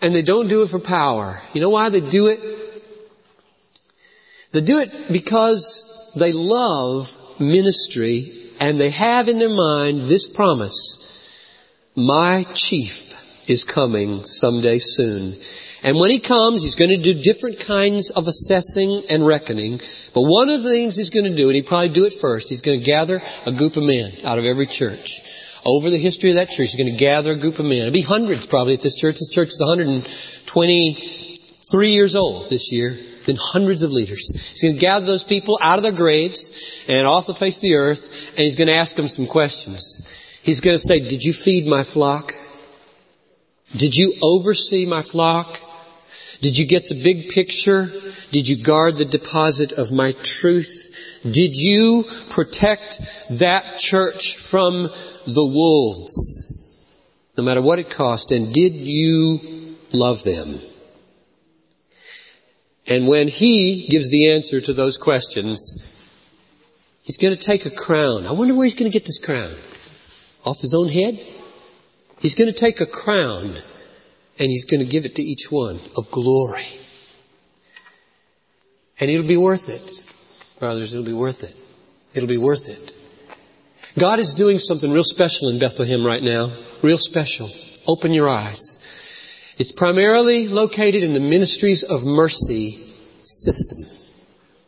and 0.00 0.14
they 0.14 0.22
don't 0.22 0.46
do 0.46 0.62
it 0.62 0.68
for 0.68 0.78
power. 0.78 1.36
You 1.52 1.60
know 1.60 1.70
why 1.70 1.88
they 1.88 2.00
do 2.00 2.28
it? 2.28 2.38
They 4.52 4.60
do 4.60 4.78
it 4.78 4.90
because 5.10 6.12
they 6.16 6.32
love 6.32 7.40
ministry 7.40 8.41
and 8.62 8.78
they 8.78 8.90
have 8.90 9.26
in 9.26 9.40
their 9.40 9.48
mind 9.48 10.02
this 10.02 10.28
promise. 10.28 11.08
My 11.96 12.44
chief 12.54 13.50
is 13.50 13.64
coming 13.64 14.24
someday 14.24 14.78
soon. 14.78 15.32
And 15.82 15.98
when 15.98 16.12
he 16.12 16.20
comes, 16.20 16.62
he's 16.62 16.76
going 16.76 16.92
to 16.92 16.96
do 16.96 17.12
different 17.20 17.58
kinds 17.58 18.10
of 18.10 18.28
assessing 18.28 19.02
and 19.10 19.26
reckoning. 19.26 19.80
But 20.14 20.22
one 20.22 20.48
of 20.48 20.62
the 20.62 20.70
things 20.70 20.94
he's 20.94 21.10
going 21.10 21.26
to 21.26 21.34
do, 21.34 21.48
and 21.48 21.56
he 21.56 21.62
probably 21.62 21.88
do 21.88 22.04
it 22.04 22.14
first, 22.14 22.50
he's 22.50 22.60
going 22.60 22.78
to 22.78 22.84
gather 22.84 23.18
a 23.46 23.50
group 23.50 23.76
of 23.76 23.82
men 23.82 24.12
out 24.24 24.38
of 24.38 24.44
every 24.44 24.66
church. 24.66 25.22
Over 25.64 25.90
the 25.90 25.98
history 25.98 26.30
of 26.30 26.36
that 26.36 26.48
church, 26.48 26.70
he's 26.70 26.76
going 26.76 26.92
to 26.92 26.96
gather 26.96 27.32
a 27.32 27.36
group 27.36 27.58
of 27.58 27.64
men. 27.64 27.78
It'll 27.78 27.90
be 27.90 28.02
hundreds 28.02 28.46
probably 28.46 28.74
at 28.74 28.80
this 28.80 29.00
church. 29.00 29.18
This 29.18 29.30
church 29.30 29.48
is 29.48 29.60
123 29.60 31.90
years 31.90 32.14
old 32.14 32.48
this 32.48 32.70
year. 32.70 32.96
Been 33.26 33.36
hundreds 33.38 33.82
of 33.82 33.92
leaders. 33.92 34.28
He's 34.28 34.62
going 34.62 34.74
to 34.74 34.80
gather 34.80 35.06
those 35.06 35.24
people 35.24 35.58
out 35.60 35.78
of 35.78 35.82
their 35.82 35.92
graves 35.92 36.84
and 36.88 37.06
off 37.06 37.26
the 37.26 37.34
face 37.34 37.58
of 37.58 37.62
the 37.62 37.74
earth, 37.74 38.30
and 38.30 38.40
he's 38.40 38.56
going 38.56 38.68
to 38.68 38.74
ask 38.74 38.96
them 38.96 39.08
some 39.08 39.26
questions. 39.26 40.40
He's 40.42 40.60
going 40.60 40.74
to 40.74 40.78
say, 40.78 41.00
did 41.00 41.22
you 41.22 41.32
feed 41.32 41.66
my 41.66 41.82
flock? 41.84 42.32
Did 43.76 43.96
you 43.96 44.14
oversee 44.22 44.86
my 44.86 45.02
flock? 45.02 45.58
Did 46.40 46.58
you 46.58 46.66
get 46.66 46.88
the 46.88 47.00
big 47.00 47.30
picture? 47.30 47.86
Did 48.32 48.48
you 48.48 48.62
guard 48.62 48.96
the 48.96 49.04
deposit 49.04 49.72
of 49.72 49.92
my 49.92 50.12
truth? 50.22 51.20
Did 51.22 51.56
you 51.56 52.04
protect 52.30 53.00
that 53.38 53.78
church 53.78 54.36
from 54.36 54.82
the 55.26 55.46
wolves? 55.46 56.92
No 57.36 57.44
matter 57.44 57.62
what 57.62 57.78
it 57.78 57.90
cost. 57.90 58.32
And 58.32 58.52
did 58.52 58.72
you 58.72 59.76
love 59.92 60.24
them? 60.24 60.48
And 62.86 63.06
when 63.06 63.28
he 63.28 63.86
gives 63.88 64.10
the 64.10 64.30
answer 64.30 64.60
to 64.60 64.72
those 64.72 64.98
questions, 64.98 65.88
he's 67.04 67.18
going 67.18 67.34
to 67.34 67.40
take 67.40 67.66
a 67.66 67.70
crown. 67.70 68.26
I 68.26 68.32
wonder 68.32 68.54
where 68.54 68.64
he's 68.64 68.74
going 68.74 68.90
to 68.90 68.96
get 68.96 69.06
this 69.06 69.24
crown. 69.24 69.50
Off 70.44 70.60
his 70.60 70.74
own 70.74 70.88
head? 70.88 71.18
He's 72.20 72.34
going 72.34 72.52
to 72.52 72.58
take 72.58 72.80
a 72.80 72.86
crown 72.86 73.52
and 74.38 74.50
he's 74.50 74.64
going 74.64 74.84
to 74.84 74.90
give 74.90 75.04
it 75.04 75.16
to 75.16 75.22
each 75.22 75.50
one 75.50 75.76
of 75.96 76.10
glory. 76.10 76.64
And 78.98 79.10
it'll 79.10 79.26
be 79.26 79.36
worth 79.36 79.68
it. 79.68 80.60
Brothers, 80.60 80.94
it'll 80.94 81.06
be 81.06 81.12
worth 81.12 81.42
it. 81.42 82.16
It'll 82.16 82.28
be 82.28 82.38
worth 82.38 82.68
it. 82.68 83.98
God 83.98 84.18
is 84.18 84.34
doing 84.34 84.58
something 84.58 84.90
real 84.90 85.04
special 85.04 85.48
in 85.48 85.58
Bethlehem 85.58 86.04
right 86.04 86.22
now. 86.22 86.50
Real 86.82 86.98
special. 86.98 87.48
Open 87.86 88.12
your 88.12 88.28
eyes. 88.28 89.11
It's 89.62 89.70
primarily 89.70 90.48
located 90.48 91.04
in 91.04 91.12
the 91.12 91.20
ministries 91.20 91.84
of 91.84 92.04
mercy 92.04 92.72
system. 93.22 93.78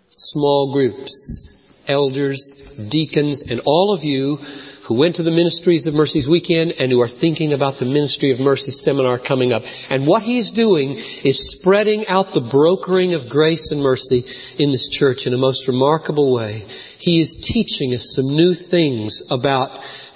Small 0.06 0.72
groups, 0.72 1.53
elders, 1.88 2.76
deacons, 2.90 3.42
and 3.50 3.60
all 3.64 3.92
of 3.92 4.04
you 4.04 4.38
who 4.84 4.98
went 4.98 5.16
to 5.16 5.22
the 5.22 5.30
Ministries 5.30 5.86
of 5.86 5.94
Mercies 5.94 6.28
weekend 6.28 6.74
and 6.78 6.92
who 6.92 7.00
are 7.00 7.08
thinking 7.08 7.54
about 7.54 7.74
the 7.74 7.86
Ministry 7.86 8.32
of 8.32 8.40
Mercy 8.40 8.70
seminar 8.70 9.18
coming 9.18 9.52
up. 9.52 9.62
And 9.88 10.06
what 10.06 10.22
he's 10.22 10.50
doing 10.50 10.90
is 10.90 11.52
spreading 11.52 12.06
out 12.06 12.32
the 12.32 12.42
brokering 12.42 13.14
of 13.14 13.30
grace 13.30 13.72
and 13.72 13.82
mercy 13.82 14.22
in 14.62 14.72
this 14.72 14.88
church 14.88 15.26
in 15.26 15.32
a 15.32 15.38
most 15.38 15.68
remarkable 15.68 16.34
way. 16.34 16.60
He 16.98 17.18
is 17.18 17.34
teaching 17.34 17.94
us 17.94 18.14
some 18.14 18.36
new 18.36 18.52
things 18.52 19.30
about 19.30 19.70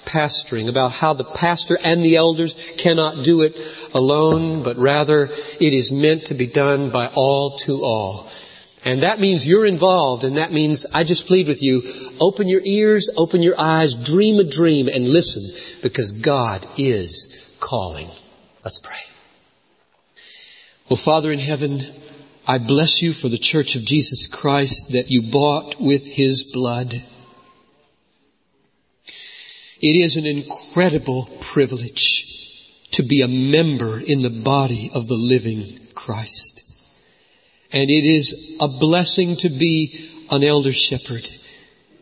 pastoring, 0.05 0.69
about 0.69 0.91
how 0.91 1.13
the 1.13 1.23
pastor 1.23 1.77
and 1.83 2.01
the 2.03 2.17
elders 2.17 2.75
cannot 2.77 3.23
do 3.23 3.41
it 3.41 3.55
alone, 3.95 4.61
but 4.61 4.77
rather 4.77 5.23
it 5.23 5.73
is 5.73 5.91
meant 5.91 6.27
to 6.27 6.35
be 6.35 6.47
done 6.47 6.91
by 6.91 7.09
all 7.15 7.57
to 7.57 7.83
all. 7.83 8.29
And 8.85 9.01
that 9.01 9.19
means 9.19 9.45
you're 9.45 9.65
involved, 9.65 10.23
and 10.23 10.37
that 10.37 10.53
means 10.53 10.85
I 10.93 11.03
just 11.03 11.27
plead 11.27 11.47
with 11.47 11.61
you, 11.61 11.83
open 12.21 12.47
your 12.47 12.61
ears, 12.63 13.09
open 13.17 13.43
your 13.43 13.59
eyes, 13.59 13.95
dream 13.95 14.39
a 14.39 14.45
dream, 14.45 14.87
and 14.87 15.09
listen, 15.09 15.43
because 15.83 16.13
God 16.13 16.65
is 16.77 17.57
calling. 17.59 18.07
Let's 18.63 18.79
pray. 18.79 18.95
Well, 20.89 20.97
Father 20.97 21.31
in 21.31 21.39
heaven, 21.39 21.79
I 22.47 22.57
bless 22.57 23.01
you 23.01 23.11
for 23.11 23.27
the 23.27 23.37
church 23.37 23.75
of 23.75 23.85
Jesus 23.85 24.27
Christ 24.27 24.93
that 24.93 25.11
you 25.11 25.23
bought 25.23 25.75
with 25.79 26.07
his 26.07 26.45
blood. 26.45 26.93
It 29.81 29.95
is 29.95 30.17
an 30.17 30.25
incredible 30.25 31.29
privilege 31.41 32.89
to 32.91 33.03
be 33.03 33.21
a 33.21 33.27
member 33.27 33.99
in 33.99 34.21
the 34.21 34.29
body 34.29 34.89
of 34.95 35.07
the 35.07 35.15
living 35.15 35.63
Christ. 35.93 36.68
And 37.71 37.89
it 37.89 38.05
is 38.05 38.57
a 38.61 38.67
blessing 38.67 39.35
to 39.37 39.49
be 39.49 40.09
an 40.31 40.43
elder 40.43 40.73
shepherd. 40.73 41.29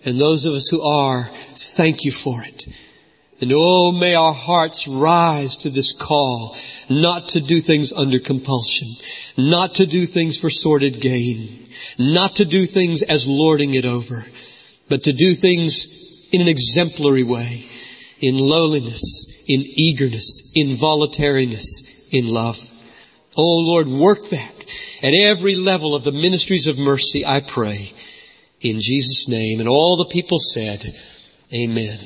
And 0.06 0.19
those 0.19 0.45
of 0.45 0.53
us 0.53 0.69
who 0.69 0.82
are, 0.82 1.23
thank 1.23 2.06
you 2.06 2.12
for 2.12 2.41
it. 2.41 2.67
And 3.39 3.51
oh, 3.53 3.91
may 3.91 4.15
our 4.15 4.34
hearts 4.34 4.88
rise 4.88 5.58
to 5.58 5.69
this 5.69 5.93
call, 5.93 6.56
not 6.89 7.30
to 7.30 7.39
do 7.39 7.60
things 7.60 7.93
under 7.93 8.17
compulsion, 8.17 8.88
not 9.38 9.75
to 9.75 9.86
do 9.86 10.06
things 10.06 10.39
for 10.39 10.49
sordid 10.49 10.99
gain, 11.01 11.47
not 11.99 12.38
to 12.38 12.45
do 12.45 12.65
things 12.65 13.03
as 13.03 13.27
lording 13.27 13.75
it 13.75 13.86
over, 13.86 14.23
but 14.89 15.03
to 15.03 15.13
do 15.13 15.36
things 15.36 16.30
in 16.32 16.41
an 16.41 16.47
exemplary 16.47 17.23
way, 17.23 17.63
in 18.19 18.39
lowliness, 18.39 19.45
in 19.47 19.62
eagerness, 19.62 20.53
in 20.56 20.75
voluntariness, 20.75 22.10
in 22.12 22.27
love. 22.27 22.58
Oh 23.38 23.60
Lord, 23.60 23.88
work 23.88 24.23
that 24.30 24.65
at 25.03 25.13
every 25.13 25.55
level 25.55 25.95
of 25.95 26.03
the 26.03 26.12
ministries 26.12 26.67
of 26.67 26.77
mercy, 26.77 27.25
I 27.25 27.41
pray. 27.41 27.91
In 28.62 28.79
Jesus' 28.81 29.27
name. 29.27 29.60
And 29.60 29.69
all 29.69 29.97
the 29.97 30.05
people 30.05 30.39
said, 30.39 30.83
Amen. 31.53 31.97